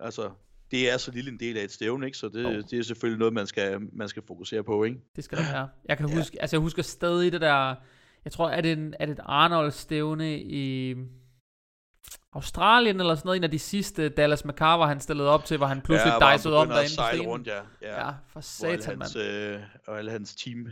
[0.00, 0.30] Altså,
[0.70, 2.18] det er så lille en del af et stævne, ikke?
[2.18, 2.62] Så det, Jo.
[2.70, 4.96] det er selvfølgelig noget, man skal, man skal fokusere på, ikke?
[5.16, 5.68] Det skal der være.
[5.88, 6.16] Jeg kan Ja.
[6.16, 7.74] huske, altså jeg husker stadig det der,
[8.24, 10.94] jeg tror, er det, en, er det et Arnold stævne i
[12.32, 15.66] Australien eller sådan noget, en af de sidste Dallas McCarver, han stillede op til, hvor
[15.66, 17.26] han pludselig ja, dejsede om derinde på stenen.
[17.26, 17.60] rundt, ja.
[17.82, 18.06] ja.
[18.06, 19.16] Ja, for satan, mand.
[19.18, 20.66] øh, og alle hans team,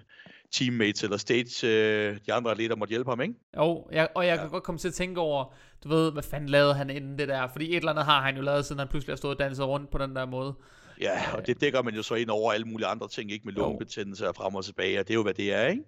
[0.53, 3.35] teammates eller stage, øh, de andre atleter måtte hjælpe ham, ikke?
[3.57, 4.41] Jo, jeg, og jeg Ja.
[4.43, 5.55] kan godt komme til at tænke over,
[5.85, 7.49] du ved, hvad fanden lavede han inden det der?
[7.53, 9.67] Fordi et eller andet har han jo lavet, siden han pludselig har stået og danset
[9.67, 10.55] rundt på den der måde.
[11.01, 13.53] Ja, og det dækker man jo så ind over alle mulige andre ting, ikke med
[13.53, 15.83] lungebetændelse og frem og tilbage, og det er jo, hvad det er, ikke?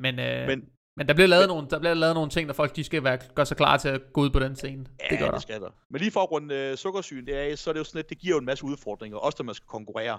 [0.00, 0.62] Men, øh, men,
[0.98, 3.04] Men der bliver lavet men- nogle, der bliver lavet nogle ting, der folk de skal
[3.04, 4.86] være, gøre sig klar til at gå ud på den scene.
[5.00, 5.32] ja, det gør der.
[5.32, 5.70] det skal der.
[5.90, 8.08] Men lige for at runde øh, sukkersyn, det er, så er det jo sådan, at
[8.10, 10.18] det giver jo en masse udfordringer, også når man skal konkurrere.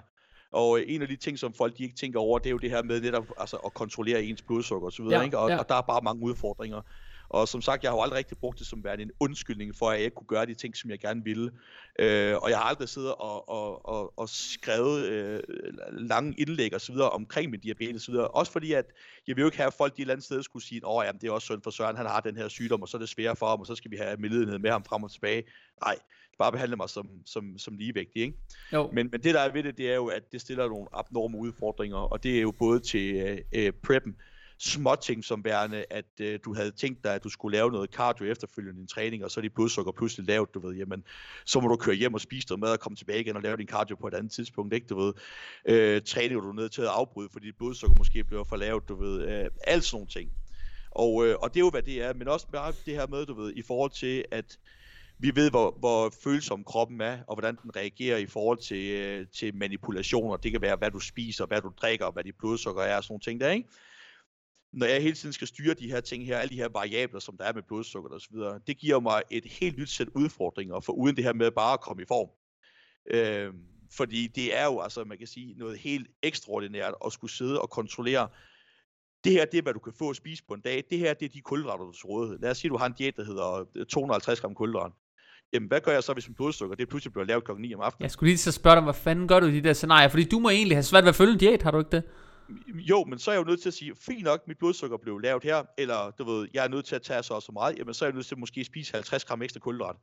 [0.52, 2.58] Og øh, en af de ting, som folk de ikke tænker over, det er jo
[2.58, 5.38] det her med netop altså, at kontrollere ens blodsukker osv., Ja, ikke?
[5.38, 5.58] Og, ja.
[5.58, 6.80] og der er bare mange udfordringer.
[7.30, 9.90] Og som sagt, jeg har jo aldrig rigtig brugt det som værende en undskyldning for,
[9.90, 11.50] at jeg ikke kunne gøre de ting, som jeg gerne ville.
[11.98, 15.40] Øh, og jeg har aldrig siddet og, og, og, og skrevet øh,
[15.92, 18.28] lange indlæg og så videre omkring min diabetes og så videre.
[18.28, 18.84] Også fordi, at
[19.26, 21.04] jeg vil jo ikke have, at folk de et eller andet sted skulle sige, åh,
[21.06, 22.98] jamen, det er også synd for Søren, han har den her sygdom, og så er
[22.98, 25.44] det sværere for ham, og så skal vi have medlidenhed med ham frem og tilbage.
[25.84, 25.96] Nej,
[26.38, 28.34] bare behandle mig som, som, som ligevægtig, ikke?
[28.72, 30.86] Jo, Men, men det der er ved det, det er jo, at det stiller nogle
[30.92, 34.16] abnorme udfordringer, og det er jo både til øh, øh, preppen,
[34.60, 37.90] små ting som værende, at øh, du havde tænkt dig, at du skulle lave noget
[37.90, 41.04] cardio efterfølgende din træning, og så er dit blodsukker pludselig lavt, du ved, jamen,
[41.44, 43.56] så må du køre hjem og spise noget mad og komme tilbage igen og lave
[43.56, 45.12] din cardio på et andet tidspunkt, ikke, du ved.
[45.64, 48.88] Øh, træning er du nødt til at afbryde, fordi dit blodsukker måske bliver for lavt,
[48.88, 50.30] du ved, øh, alt sådan nogle ting.
[50.90, 53.26] Og, øh, og det er jo, hvad det er, men også bare det her med,
[53.26, 54.58] du ved, i forhold til, at
[55.18, 59.26] vi ved, hvor, hvor følsom kroppen er, og hvordan den reagerer i forhold til, øh,
[59.38, 60.36] til manipulationer.
[60.36, 63.12] Det kan være, hvad du spiser, hvad du drikker, hvad dit blodsukker er, og sådan
[63.12, 63.68] nogle ting der, ikke?
[64.72, 67.36] Når jeg hele tiden skal styre de her ting her, alle de her variabler, som
[67.36, 70.80] der er med blodsukker og så videre, det giver mig et helt nyt sæt udfordringer,
[70.80, 72.28] for uden det her med bare at komme i form.
[73.10, 73.54] Øh,
[73.96, 77.70] fordi det er jo, altså man kan sige, noget helt ekstraordinært at skulle sidde og
[77.70, 78.28] kontrollere,
[79.24, 80.84] det her det er, hvad du kan få at spise på en dag.
[80.90, 82.38] Det her det er de kulhydrater, du til rådighed.
[82.38, 84.94] Lad os sige, at du har en diæt, der hedder øh, 250 gram kulhydrater.
[85.52, 87.80] Jamen, hvad gør jeg så, hvis min blodsukker det pludselig bliver lavt klokken 9 om
[87.80, 88.02] aftenen?
[88.02, 90.08] jeg skulle lige så spørge dig, hvad fanden gør du i de der scenarier?
[90.08, 92.02] Fordi du må egentlig have svært ved at følge en diæt, har du ikke det?
[92.66, 95.18] Jo, men så er jeg jo nødt til at sige, fint nok, mit blodsukker blev
[95.18, 97.78] lavt her, eller du ved, jeg er nødt til at tage så og så meget,
[97.78, 99.96] jamen så er jeg nødt til at måske spise 50 gram ekstra kulhydrat.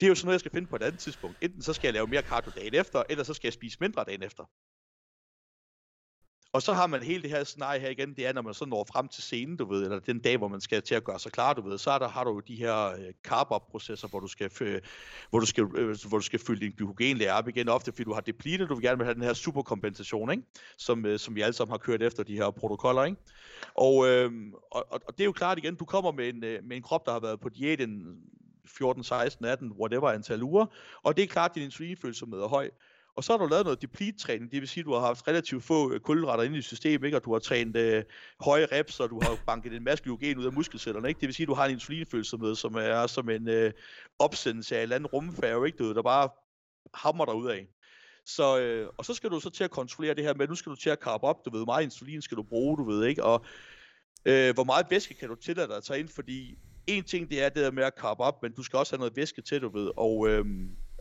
[0.00, 1.38] Det er jo sådan noget, jeg skal finde på et andet tidspunkt.
[1.42, 4.04] Enten så skal jeg lave mere cardio dagen efter, eller så skal jeg spise mindre
[4.04, 4.44] dagen efter.
[6.54, 8.64] Og så har man hele det her scenarie her igen, det er, når man så
[8.64, 11.18] når frem til scenen, du ved, eller den dag, hvor man skal til at gøre
[11.18, 14.26] sig klar, du ved, så er der, har du de her øh, carb-up-processer, hvor du
[14.26, 14.80] skal, øh,
[15.30, 18.12] hvor du skal, øh, hvor du skal fylde din glykogenlager op igen, ofte fordi du
[18.12, 20.42] har depleted, du vil gerne vil have den her superkompensation, ikke?
[20.78, 23.18] Som, øh, som vi alle sammen har kørt efter de her protokoller, ikke?
[23.74, 24.32] Og, øh,
[24.70, 27.06] og, og, det er jo klart igen, du kommer med en, øh, med en krop,
[27.06, 28.16] der har været på diæt en
[28.66, 30.66] 14, 16, 18, whatever antal uger,
[31.02, 32.70] og det er klart, at din insulinfølsomhed er høj.
[33.16, 35.64] Og så har du lavet noget deplete-træning, det vil sige, at du har haft relativt
[35.64, 37.16] få øh, kulhydrater inde i systemet, ikke?
[37.16, 38.04] og du har trænet øh,
[38.40, 41.08] høje reps, og du har banket en masse glykogen ud af muskelcellerne.
[41.08, 41.20] Ikke?
[41.20, 43.72] Det vil sige, at du har en insulinfølsomhed, som er som en øh,
[44.18, 45.78] opsendelse af et eller andet rumfærge, ikke?
[45.78, 46.28] Du, der bare
[46.94, 47.68] hammer dig ud af.
[48.26, 50.70] Så, øh, og så skal du så til at kontrollere det her med, nu skal
[50.70, 53.06] du til at karpe op, du ved, hvor meget insulin skal du bruge, du ved,
[53.06, 53.24] ikke?
[53.24, 53.44] Og
[54.24, 57.42] øh, hvor meget væske kan du tillade dig at tage ind, fordi en ting det
[57.42, 59.62] er det der med at karpe op, men du skal også have noget væske til,
[59.62, 60.44] du ved, og øh,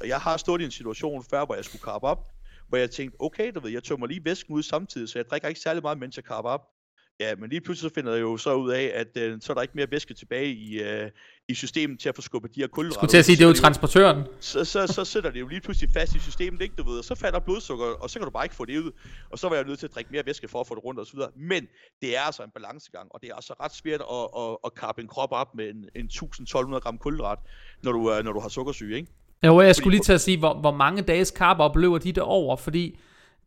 [0.05, 2.27] jeg har stået i en situation før, hvor jeg skulle karbe op,
[2.69, 5.47] hvor jeg tænkte, okay, du ved, jeg tømmer lige væsken ud samtidig, så jeg drikker
[5.47, 6.61] ikke særlig meget, mens jeg karber op.
[7.19, 9.53] Ja, men lige pludselig så finder jeg jo så ud af, at øh, så er
[9.53, 11.11] der ikke mere væske tilbage i, øh,
[11.47, 12.99] i systemet til at få skubbet de her kulhydrater.
[12.99, 14.23] Skulle til at sige, det er jo transportøren.
[14.39, 17.03] Så, så, så, sidder det jo lige pludselig fast i systemet, ikke du ved, og
[17.03, 18.91] så falder blodsukker, og så kan du bare ikke få det ud.
[19.29, 20.99] Og så var jeg nødt til at drikke mere væske for at få det rundt
[20.99, 21.31] og så videre.
[21.35, 21.67] Men
[22.01, 25.01] det er altså en balancegang, og det er altså ret svært at, at, at kappe
[25.01, 27.39] en krop op med en, en 1000-1200 gram kulhydrat,
[27.83, 29.11] når du, når du har sukkersyge, ikke?
[29.45, 32.55] Jo, jeg skulle lige til at sige, hvor, hvor mange dages carb oplever de over,
[32.55, 32.99] fordi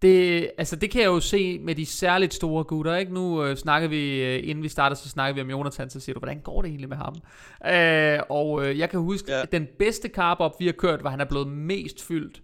[0.03, 3.15] det, altså det kan jeg jo se med de særligt store gutter, ikke?
[3.15, 6.15] Nu øh, snakker vi, øh, inden vi starter, så snakker vi om Jonathan, så siger
[6.15, 7.15] du, hvordan går det egentlig med ham?
[7.75, 9.43] Øh, og øh, jeg kan huske, ja.
[9.43, 12.43] at den bedste carb op, vi har kørt, hvor han er blevet mest fyldt,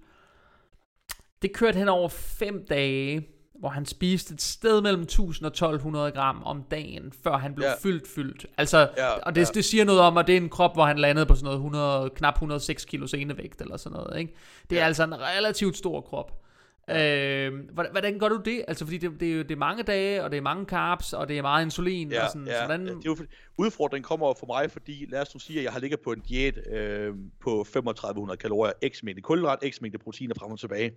[1.43, 3.29] det kørte hen over fem dage,
[3.63, 7.67] hvor han spiste et sted mellem 1000 og 1200 gram om dagen, før han blev
[7.67, 7.75] ja.
[7.83, 8.47] fyldt fyldt.
[8.57, 9.47] Altså, ja, og det, ja.
[9.55, 11.57] det siger noget om, at det er en krop, hvor han landede på sådan noget
[11.57, 14.21] 100, knap 106 kilo enevægt, eller sådan noget.
[14.21, 14.35] Ikke?
[14.71, 14.87] Det er ja.
[14.87, 16.43] altså en relativt stor krop.
[16.91, 18.65] Øh, hvordan gør du det?
[18.69, 21.13] Altså fordi det, det, er jo det er mange dage, og det er mange carbs,
[21.13, 22.13] og det er meget insulin.
[22.13, 22.87] Ja, og sådan, ja, hvordan...
[22.87, 22.93] ja.
[22.93, 23.17] Det er jo,
[23.59, 26.21] udfordringen kommer for mig, fordi lad os nu sige, at jeg har ligget på en
[26.21, 30.93] diæt øh, på 3500 kalorier, x mængde kulhydrat, x mængde proteiner frem og tilbage.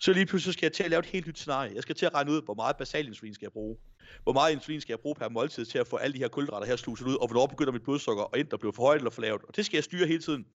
[0.00, 1.74] Så lige pludselig skal jeg til at lave et helt nyt scenarie.
[1.74, 3.76] Jeg skal til at regne ud, hvor meget basal insulin skal jeg bruge.
[4.22, 6.66] Hvor meget insulin skal jeg bruge per måltid til at få alle de her kulhydrater
[6.66, 9.10] her sluset ud, og hvornår begynder mit blodsukker og enten at blive for højt eller
[9.10, 9.44] for lavt.
[9.44, 10.46] Og det skal jeg styre hele tiden.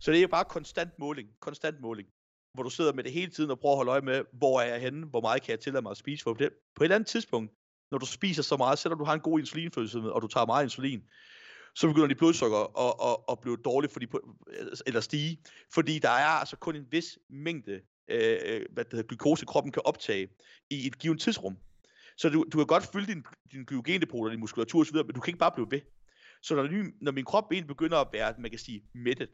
[0.00, 2.08] Så det er bare konstant måling, konstant måling
[2.54, 4.66] hvor du sidder med det hele tiden og prøver at holde øje med, hvor er
[4.66, 6.22] jeg henne, hvor meget kan jeg tillade mig at spise.
[6.22, 7.52] For det, på et eller andet tidspunkt,
[7.90, 10.64] når du spiser så meget, selvom du har en god insulinfølsomhed, og du tager meget
[10.64, 11.02] insulin,
[11.74, 14.06] så begynder dit blodsukker at, at, at blive dårligt, fordi,
[14.86, 15.38] eller stige,
[15.74, 19.72] fordi der er altså kun en vis mængde, Øh, øh, hvad det hedder, glukose kroppen
[19.72, 20.28] kan optage
[20.70, 21.56] i et givet tidsrum.
[22.16, 25.30] Så du, du kan godt fylde din, din glykogendepoter, din muskulatur osv., men du kan
[25.30, 25.80] ikke bare blive ved.
[26.42, 26.68] Så når,
[27.04, 29.28] når min krop egentlig begynder at være, man kan sige, mættet,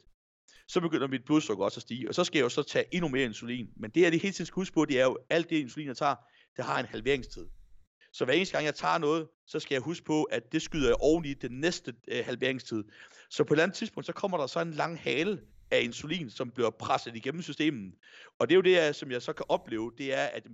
[0.68, 3.08] så begynder mit blodsukker også at stige, og så skal jeg jo så tage endnu
[3.08, 3.68] mere insulin.
[3.76, 5.88] Men det, jeg det hele tiden skal huske på, det er jo, alt det insulin,
[5.88, 6.14] jeg tager,
[6.56, 7.46] det har en halveringstid.
[8.12, 10.88] Så hver eneste gang, jeg tager noget, så skal jeg huske på, at det skyder
[10.88, 12.84] jeg oven i den næste øh, halveringstid.
[13.30, 15.40] Så på et eller andet tidspunkt, så kommer der så en lang hale
[15.70, 17.94] af insulin, som bliver presset igennem systemet.
[18.38, 20.46] Og det er jo det, jeg, som jeg så kan opleve, det er, at,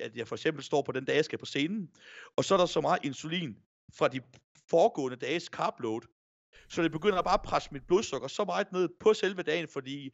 [0.00, 1.90] at jeg for eksempel står på den dag, jeg skal på scenen,
[2.36, 3.56] og så er der så meget insulin
[3.98, 4.20] fra de
[4.70, 6.00] foregående dages carbload,
[6.68, 10.10] så det begynder bare at presse mit blodsukker så meget ned på selve dagen, fordi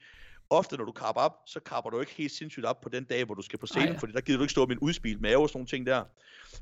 [0.51, 3.25] ofte når du karper op, så karper du ikke helt sindssygt op på den dag,
[3.25, 3.99] hvor du skal på scenen, Ej, ja.
[3.99, 6.05] fordi der gider du ikke stå med en udspil mave og sådan nogle ting der.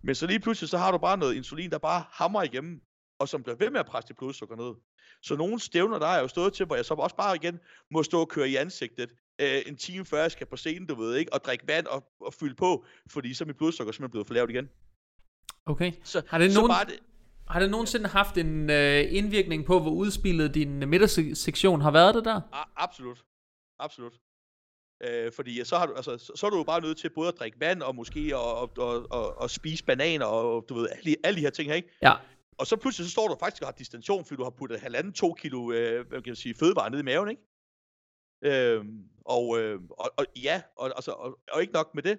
[0.02, 2.80] Men så lige pludselig, så har du bare noget insulin, der bare hammer igennem,
[3.18, 4.74] og som bliver ved med at presse dit blodsukker ned.
[5.22, 7.60] Så nogle stævner, der er jo stået til, hvor jeg så også bare igen
[7.90, 9.10] må stå og køre i ansigtet
[9.40, 12.04] øh, en time før jeg skal på scenen, du ved ikke, og drikke vand og,
[12.20, 14.68] og fylde på, fordi så er mit blodsukker simpelthen blevet for lavt igen.
[15.66, 15.92] Okay.
[16.04, 16.86] Så, har det så nogen...
[16.86, 16.98] det,
[17.48, 22.24] har det nogensinde haft en øh, indvirkning på, hvor udspillet din midtersektion har været det
[22.24, 22.40] der?
[22.52, 23.24] A- absolut.
[23.78, 24.12] Absolut.
[25.04, 27.28] Øh, fordi så, har du, altså, så, så er du jo bare nødt til både
[27.28, 30.88] at drikke vand, og måske at og, og, og, og spise bananer, og du ved,
[30.88, 31.88] alle, alle de her ting her, ikke?
[32.02, 32.12] Ja.
[32.58, 35.12] Og så pludselig så står du faktisk og har distension, fordi du har puttet halvanden,
[35.12, 37.42] to kilo, øh, hvad kan jeg sige, fødevare ned i maven, ikke?
[38.42, 38.84] Øh,
[39.24, 42.18] og, øh, og, og, ja, og, altså, og, og ikke nok med det.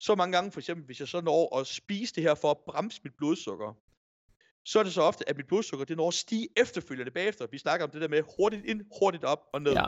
[0.00, 2.56] Så mange gange, for eksempel, hvis jeg så når at spise det her for at
[2.66, 3.76] bremse mit blodsukker,
[4.64, 7.46] så er det så ofte, at mit blodsukker det når at stige efterfølgende bagefter.
[7.50, 9.72] Vi snakker om det der med hurtigt ind, hurtigt op og ned.
[9.72, 9.84] Ja.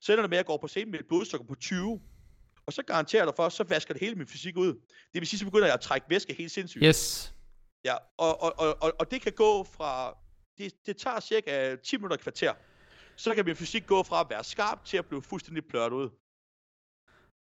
[0.00, 2.00] Så ender det med, at jeg går på scenen med et blodsukker på 20.
[2.66, 4.72] Og så garanterer jeg dig for, så vasker det hele min fysik ud.
[5.12, 6.84] Det vil sige, så begynder jeg at trække væske helt sindssygt.
[6.84, 7.34] Yes.
[7.86, 10.16] Ja, og, og, og, og, og det kan gå fra,
[10.58, 12.52] det, det tager cirka 10 minutter kvarter.
[13.16, 16.08] Så kan min fysik gå fra at være skarp til at blive fuldstændig plørt ud.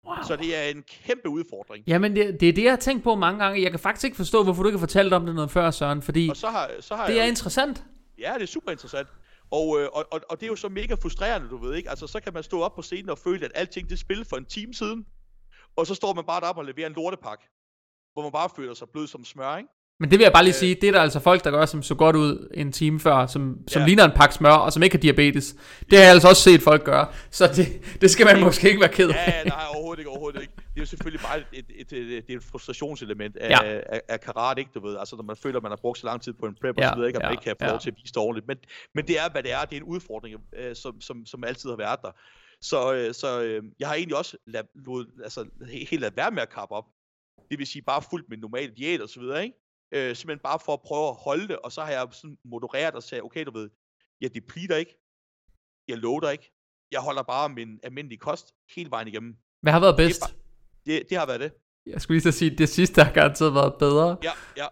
[0.07, 0.17] Wow.
[0.27, 1.85] Så det er en kæmpe udfordring.
[1.87, 3.63] Jamen, det, det er det, jeg har tænkt på mange gange.
[3.63, 6.03] Jeg kan faktisk ikke forstå, hvorfor du ikke har fortalt om det noget før, Søren,
[6.03, 7.85] fordi og så har, så har det jeg, er interessant.
[8.19, 9.09] Ja, det er super interessant.
[9.51, 11.91] Og, øh, og, og, og det er jo så mega frustrerende, du ved ikke.
[11.91, 14.37] Altså, så kan man stå op på scenen og føle, at alting det spillet for
[14.37, 15.07] en time siden.
[15.77, 17.41] Og så står man bare deroppe og leverer en lortepak.
[18.13, 19.69] Hvor man bare føler sig blød som smør, ikke?
[20.01, 21.67] Men det vil jeg bare lige øh, sige, det er der altså folk, der gør,
[21.67, 23.87] som så godt ud en time før, som, som ja.
[23.87, 25.57] ligner en pakke smør, og som ikke har diabetes.
[25.91, 27.67] Det har jeg altså også set folk gøre, så det,
[28.01, 29.15] det skal man måske ikke være ked af.
[29.15, 30.53] Ja, nej, overhovedet ikke, overhovedet ikke.
[30.57, 33.81] Det er jo selvfølgelig bare et, et, et, et, et frustrationselement af, ja.
[33.89, 34.97] af, af karate, ikke, du ved.
[34.99, 36.87] Altså, når man føler, at man har brugt så lang tid på en prep, ja,
[36.87, 37.71] og så videre, ikke, at ja, man ikke kan få ja.
[37.71, 38.47] lov til at vise det ordentligt.
[38.47, 38.57] Men,
[38.95, 39.65] men det er, hvad det er.
[39.65, 42.11] Det er en udfordring, øh, som, som, som altid har været der.
[42.61, 45.47] Så, øh, så øh, jeg har egentlig også lad, lod, altså,
[45.91, 46.85] helt ladet være med at kappe op.
[47.51, 49.57] Det vil sige bare fuldt med normal diæt og så videre, ikke?
[49.93, 52.95] Øh, simpelthen bare for at prøve at holde det, og så har jeg sådan modereret
[52.95, 53.71] og sagt, okay, du ved,
[54.21, 54.99] jeg depleter ikke,
[55.89, 56.53] jeg loader ikke,
[56.93, 59.37] jeg holder bare min almindelige kost hele vejen igennem.
[59.63, 60.23] Hvad har været bedst?
[60.23, 60.37] Det,
[60.87, 61.53] det, det har været det.
[61.87, 64.17] Jeg skulle lige så sige, at det sidste har garanteret været bedre.
[64.23, 64.67] Ja, ja.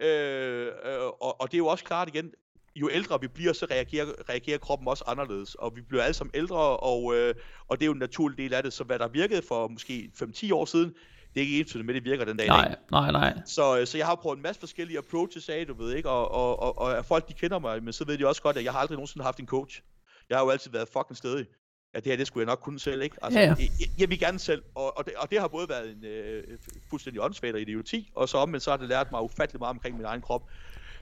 [0.00, 2.32] Øh, øh, og, og det er jo også klart igen,
[2.76, 5.54] jo ældre vi bliver, så reagerer, reagerer kroppen også anderledes.
[5.54, 7.34] Og vi bliver alle sammen ældre, og, øh,
[7.68, 8.72] og det er jo en naturlig del af det.
[8.72, 10.94] Så hvad der virkede for måske 5-10 år siden,
[11.34, 13.38] det er ikke ens med, det virker den dag Nej, nej, nej.
[13.46, 16.30] Så, øh, så jeg har prøvet en masse forskellige approaches af, du ved ikke, og,
[16.32, 18.72] og, og, og folk de kender mig, men så ved de også godt, at jeg
[18.72, 19.82] har aldrig nogensinde haft en coach.
[20.30, 21.46] Jeg har jo altid været fucking stedig.
[21.94, 23.16] At det her, det skulle jeg nok kunne selv, ikke?
[23.22, 23.54] Altså, ja, ja.
[23.58, 26.42] Jeg, jeg, vil gerne selv, og, og, det, og det har både været en øh,
[26.90, 30.06] fuldstændig åndsfætter idioti, og så men så har det lært mig ufattelig meget omkring min
[30.06, 30.42] egen krop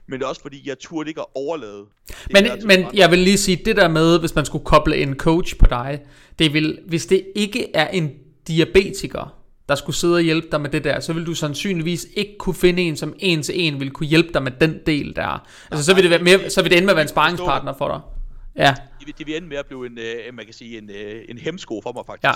[0.07, 1.85] men det er også fordi, jeg turde ikke at overlade.
[2.31, 5.57] Men, men jeg vil lige sige, det der med, hvis man skulle koble en coach
[5.57, 6.01] på dig,
[6.39, 8.11] det vil, hvis det ikke er en
[8.47, 9.40] diabetiker,
[9.71, 12.55] der skulle sidde og hjælpe dig med det der, så vil du sandsynligvis ikke kunne
[12.55, 15.47] finde en, som en til en vil kunne hjælpe dig med den del der.
[15.71, 17.73] Altså, så vil det, være mere, så vil det ende med at være en sparringspartner
[17.73, 18.01] for dig.
[18.65, 18.75] Ja.
[18.99, 21.25] Det vil, det vil ende med at blive en, øh, man kan sige, en, øh,
[21.29, 22.23] en hemsko for mig faktisk.
[22.23, 22.33] Ja.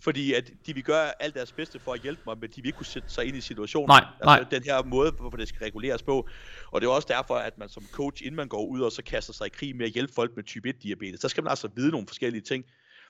[0.00, 2.66] Fordi at de vil gøre alt deres bedste for at hjælpe mig, men de vil
[2.66, 3.88] ikke kunne sætte sig ind i situationen.
[3.88, 4.44] Nej, altså, nej.
[4.50, 6.28] Den her måde, hvor det skal reguleres på.
[6.72, 9.02] Og det er også derfor, at man som coach, inden man går ud og så
[9.02, 11.50] kaster sig i krig med at hjælpe folk med type 1 diabetes, så skal man
[11.50, 12.64] altså vide nogle forskellige ting.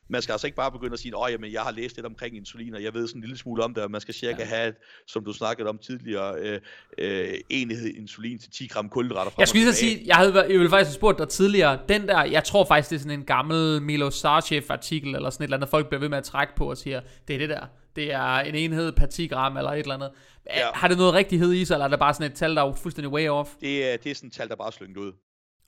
[0.09, 2.37] Man skal altså ikke bare begynde at sige, at jamen, jeg har læst lidt omkring
[2.37, 4.45] insulin, og jeg ved sådan en lille smule om det, og man skal cirka ja.
[4.45, 4.75] have,
[5.07, 6.61] som du snakkede om tidligere, øh,
[6.99, 9.31] øh, enhed insulin til 10 gram kulhydrater.
[9.39, 12.25] Jeg skulle lige sige, jeg, havde, jeg ville faktisk have spurgt dig tidligere, den der,
[12.25, 15.57] jeg tror faktisk, det er sådan en gammel Milo Sarchev artikel, eller sådan et eller
[15.57, 18.13] andet, folk bliver ved med at trække på og siger, det er det der, det
[18.13, 20.11] er en enhed per 10 gram, eller et eller andet.
[20.47, 20.73] Ja.
[20.75, 22.75] Har det noget rigtighed i sig, eller er det bare sådan et tal, der er
[22.75, 23.51] fuldstændig way off?
[23.61, 25.13] Det er, det er sådan et tal, der bare er slynget ud.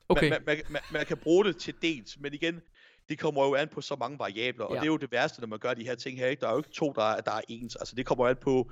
[0.09, 0.30] Okay.
[0.30, 2.61] Man, man, man, man kan bruge det til dels, men igen,
[3.09, 4.80] det kommer jo an på så mange variabler, og ja.
[4.80, 6.26] det er jo det værste, når man gør de her ting her.
[6.26, 6.40] Ikke?
[6.40, 7.76] Der er jo ikke to, der er, der er ens.
[7.76, 8.70] Altså, det kommer an på,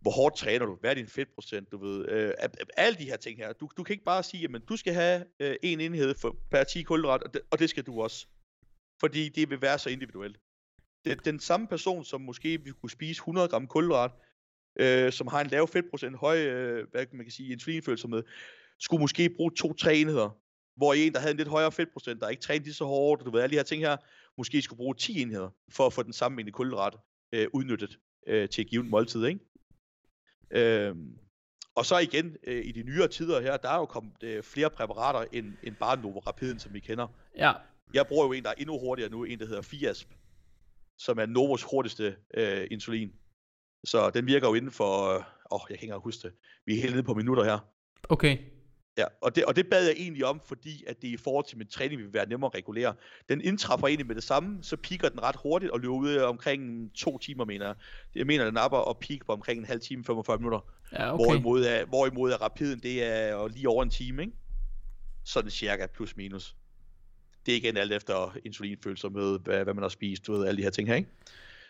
[0.00, 2.08] hvor hårdt træner du, hvad er din fedtprocent, du ved.
[2.08, 2.32] Øh,
[2.76, 3.52] alle de her ting her.
[3.52, 6.64] Du, du kan ikke bare sige, at du skal have øh, en enhed for, per
[6.64, 8.26] 10 kulhydrat, og det, og det skal du også.
[9.00, 10.40] Fordi det vil være så individuelt.
[11.04, 14.10] Det, den samme person, som måske vil kunne spise 100 gram kulhydrat,
[14.78, 18.22] øh, som har en lav fedtprocent, høj, øh, hvad man kan sige, insulinfølsomhed,
[18.80, 20.43] skulle måske bruge to-tre enheder
[20.76, 23.30] hvor en, der havde en lidt højere fedtprocent, der ikke trænede lige så hårdt, du
[23.30, 23.96] ved, alle de her ting her,
[24.38, 26.96] måske skulle bruge 10 enheder, for at få den samme mængde kulhydrat
[27.32, 29.40] øh, udnyttet øh, til at give en måltid, ikke?
[30.50, 31.18] Øhm,
[31.74, 34.70] og så igen, øh, i de nyere tider her, der er jo kommet øh, flere
[34.70, 37.08] præparater end, end bare Novo Rapiden, som vi kender.
[37.36, 37.52] Ja.
[37.94, 40.08] Jeg bruger jo en, der er endnu hurtigere nu, en der hedder Fiasp,
[40.98, 43.12] som er Novos hurtigste øh, insulin.
[43.84, 46.76] Så den virker jo inden for, øh, åh, øh, jeg kan ikke huske det, vi
[46.76, 47.58] er helt nede på minutter her.
[48.08, 48.38] Okay.
[48.98, 51.58] Ja, og det, og det bad jeg egentlig om, fordi at det i forhold til
[51.58, 52.94] min træning vil være nemmere at regulere.
[53.28, 56.90] Den indtræffer egentlig med det samme, så piker den ret hurtigt og løber ud omkring
[56.94, 57.74] to timer, mener jeg.
[58.14, 60.60] Jeg mener, den napper og peak på omkring en halv time, 45 minutter.
[60.92, 61.24] Ja, okay.
[61.24, 64.34] Hvorimod er, hvorimod er rapiden, det er lige over en time, ikke?
[65.24, 66.56] Sådan cirka, plus minus.
[67.46, 70.62] Det er igen alt efter insulinfølsomhed, hvad, hvad man har spist, du ved, alle de
[70.62, 71.08] her ting her, ikke?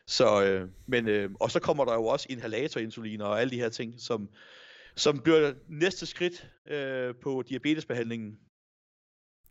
[0.06, 3.68] Så, øh, men, øh, og så kommer der jo også inhalatorinsulin og alle de her
[3.68, 4.28] ting, som,
[4.96, 8.38] som bliver næste skridt øh, på diabetesbehandlingen.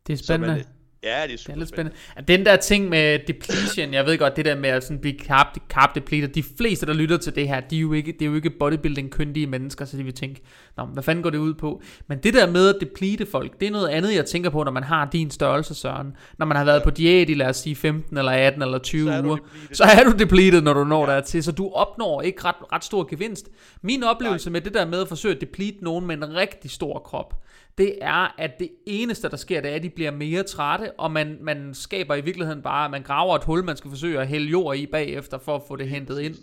[0.08, 0.56] Det er spændende.
[0.56, 0.66] Man,
[1.04, 1.97] Ja, det er super det er lidt spændende.
[1.97, 2.38] spændende.
[2.38, 5.47] Den der ting med depletion, jeg ved godt, det der med at sådan blive carb,
[5.70, 8.26] carb depleter, de fleste, der lytter til det her, de er jo ikke, det er
[8.26, 10.41] jo ikke bodybuilding-kyndige mennesker, så de vil tænke,
[10.78, 11.82] Nå, hvad fanden går det ud på?
[12.08, 14.72] Men det der med at deplete folk, det er noget andet, jeg tænker på, når
[14.72, 16.16] man har din størrelse, Søren.
[16.38, 16.84] Når man har været ja.
[16.84, 19.38] på diæt i, lad os sige, 15 eller 18 eller 20 så uger,
[19.72, 21.16] så er du depleted, når du når ja.
[21.16, 23.49] der til, så du opnår ikke ret, ret stor gevinst.
[23.82, 24.51] Min oplevelse Nej.
[24.51, 27.43] med det der med at forsøge at deplete nogen med en rigtig stor krop,
[27.78, 31.11] det er, at det eneste, der sker, det er, at de bliver mere trætte, og
[31.11, 34.47] man, man skaber i virkeligheden bare, man graver et hul, man skal forsøge at hælde
[34.47, 36.36] jord i bagefter, for at få det hentet ind.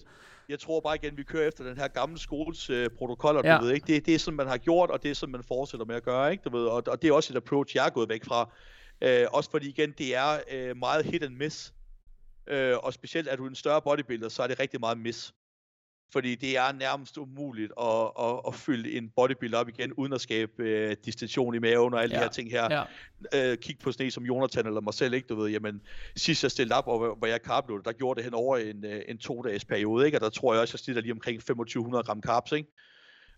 [0.49, 3.59] Jeg tror bare igen, vi kører efter den her gamle skoles øh, protokoller, ja.
[3.59, 3.87] du ved ikke.
[3.87, 6.03] Det, det er sådan, man har gjort, og det er sådan, man fortsætter med at
[6.03, 6.43] gøre, ikke?
[6.45, 8.51] Du ved, og, og det er også et approach, jeg er gået væk fra.
[9.03, 11.75] Øh, også fordi igen, det er øh, meget hit and miss.
[12.47, 15.35] øh, og specielt er du en større bodybuilder, så er det rigtig meget mis.
[16.13, 20.21] Fordi det er nærmest umuligt at, at, at fylde en bodybuilder op igen, uden at
[20.21, 22.19] skabe øh, distension i maven og alle ja.
[22.19, 22.87] de her ting her.
[23.35, 23.53] Ja.
[23.53, 25.27] Øh, kig på sådan en som Jonathan eller mig selv, ikke?
[25.27, 25.81] Du ved, jamen,
[26.17, 29.03] sidst jeg stillede op, og hvor jeg carbloadede, der gjorde det hen over en, øh,
[29.09, 30.19] en to-dages periode, ikke?
[30.19, 32.69] Og der tror jeg også, jeg stiller lige omkring 2500 gram carbs, ikke?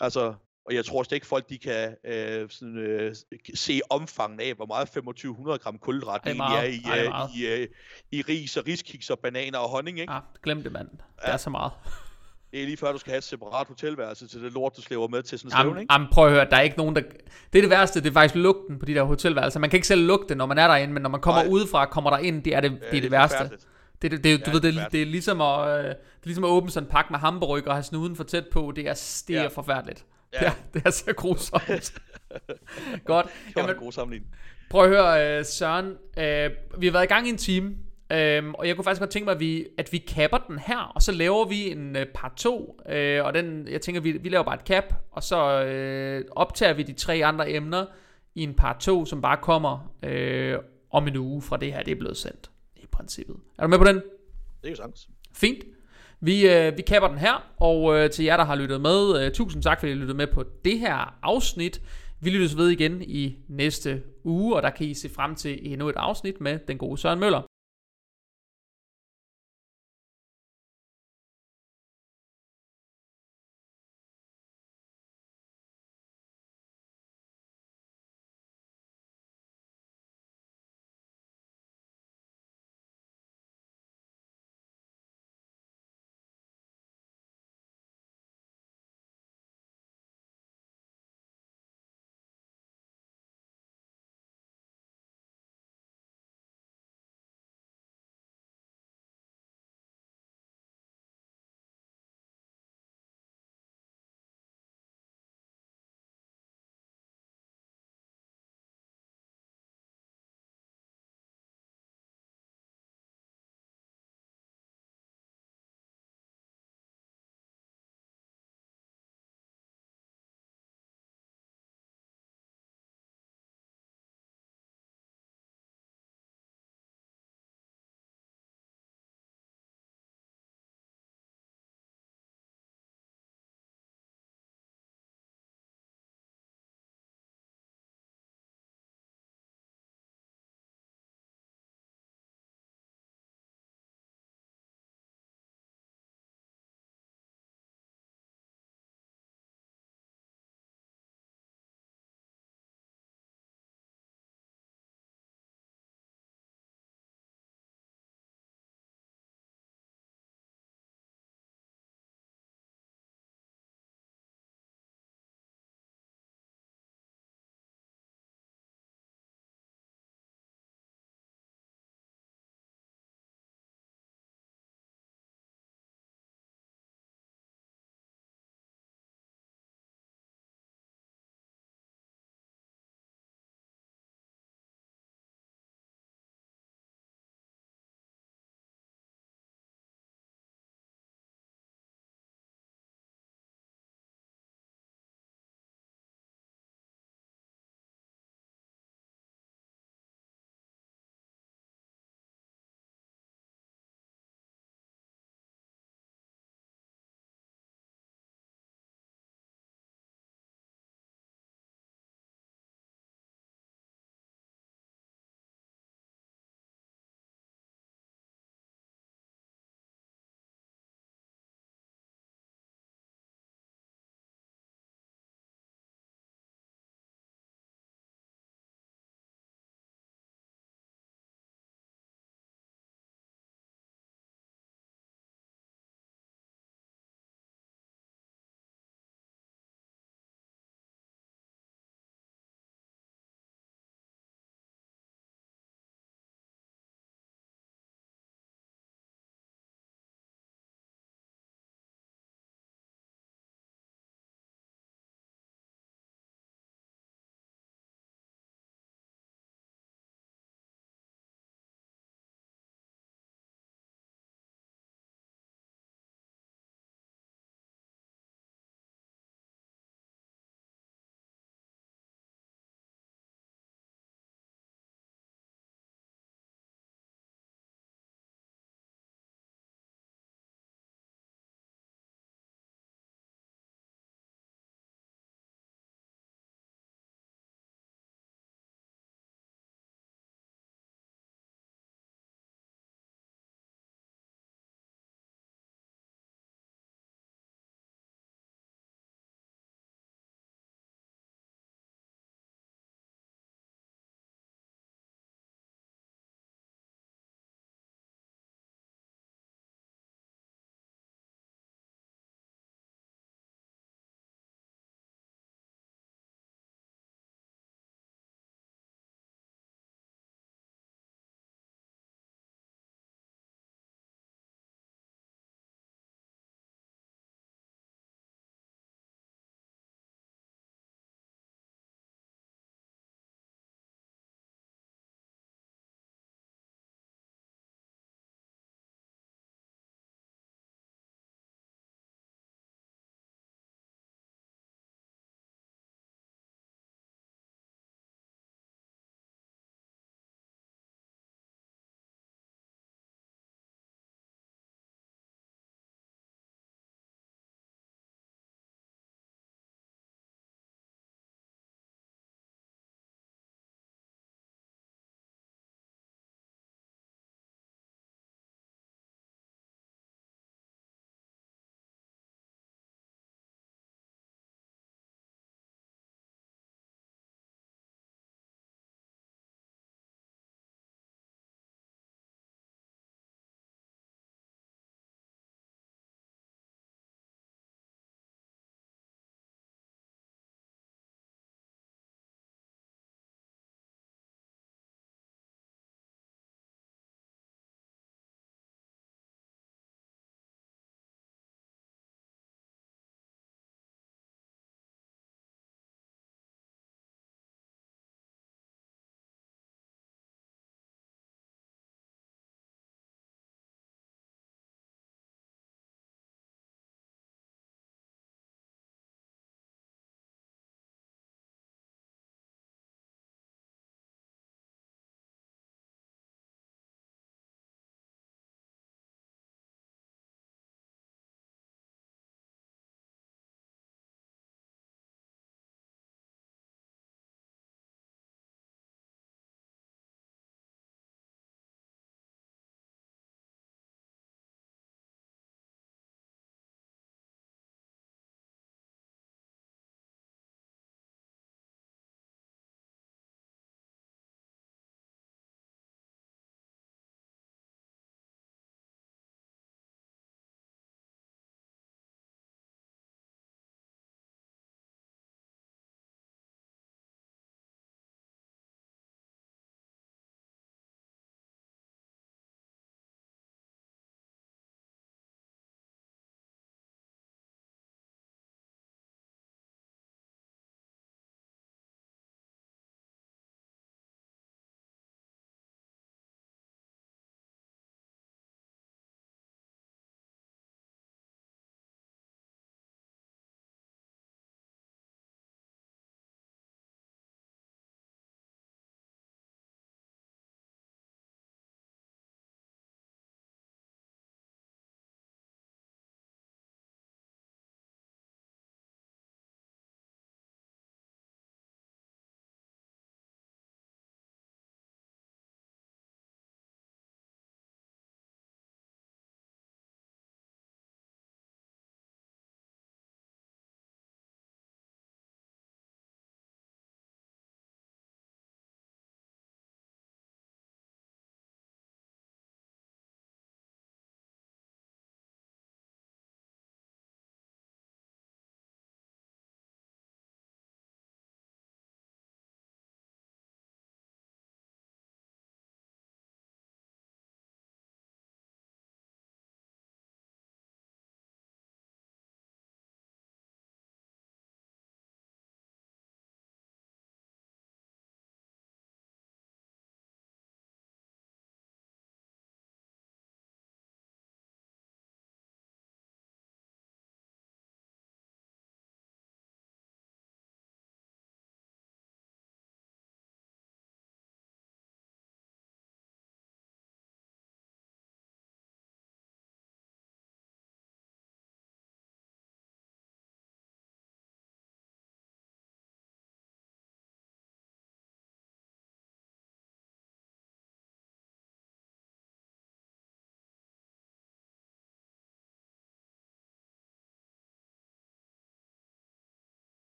[0.00, 0.34] Altså,
[0.66, 3.14] og jeg tror også ikke folk, de kan øh, sådan, øh,
[3.54, 7.68] se omfanget af, hvor meget 2500 gram kulhydrat det er, er i, Ej, i, øh,
[8.10, 10.12] i ris og riskiks og bananer og honning, ikke?
[10.12, 10.88] Ja, glem det, mand.
[10.90, 11.32] Det ja.
[11.32, 11.72] er så meget.
[12.52, 15.08] Det er lige før, du skal have et separat hotelværelse til det lort, du slæver
[15.08, 15.92] med til sådan en stævne, ikke?
[15.92, 17.02] Jamen, prøv at høre, der er ikke nogen, der...
[17.52, 19.60] Det er det værste, det er faktisk lugten på de der hotelværelser.
[19.60, 21.52] Man kan ikke selv lugte når man er derinde, men når man kommer Nej.
[21.52, 23.50] udefra, kommer der ind, det er det, det, er det, det værste.
[24.02, 25.96] Det, det, det, det, du ja, ved, det, det, er ligesom at, øh, det er
[26.24, 28.72] ligesom at åbne sådan en pakke med hamburger og have snuden for tæt på.
[28.76, 29.48] Det er, det er ja.
[29.48, 30.04] forfærdeligt.
[30.32, 30.38] Ja.
[30.38, 31.92] Det, er, det er så grusomt.
[33.04, 33.26] Godt.
[33.26, 34.32] Det var Jamen, en god sammenligning.
[34.70, 35.86] Prøv at høre, øh, Søren.
[36.18, 37.74] Øh, vi har været i gang i en time.
[38.12, 40.92] Øhm, og jeg kunne faktisk godt tænke mig, at vi, at vi kapper den her,
[40.94, 44.28] og så laver vi en uh, part 2, øh, og den, jeg tænker, vi, vi
[44.28, 47.86] laver bare et cap, og så øh, optager vi de tre andre emner
[48.34, 50.58] i en part 2, som bare kommer øh,
[50.90, 53.36] om en uge fra det her, det er blevet sendt, i princippet.
[53.58, 53.96] Er du med på den?
[53.96, 54.02] Det
[54.64, 55.08] er jo sagtens.
[55.34, 55.64] Fint.
[56.20, 59.32] Vi, øh, vi kapper den her, og øh, til jer, der har lyttet med, øh,
[59.32, 61.82] tusind tak, fordi I lyttede med på det her afsnit.
[62.20, 65.88] Vi lyttes ved igen i næste uge, og der kan I se frem til endnu
[65.88, 67.42] et afsnit med den gode Søren Møller.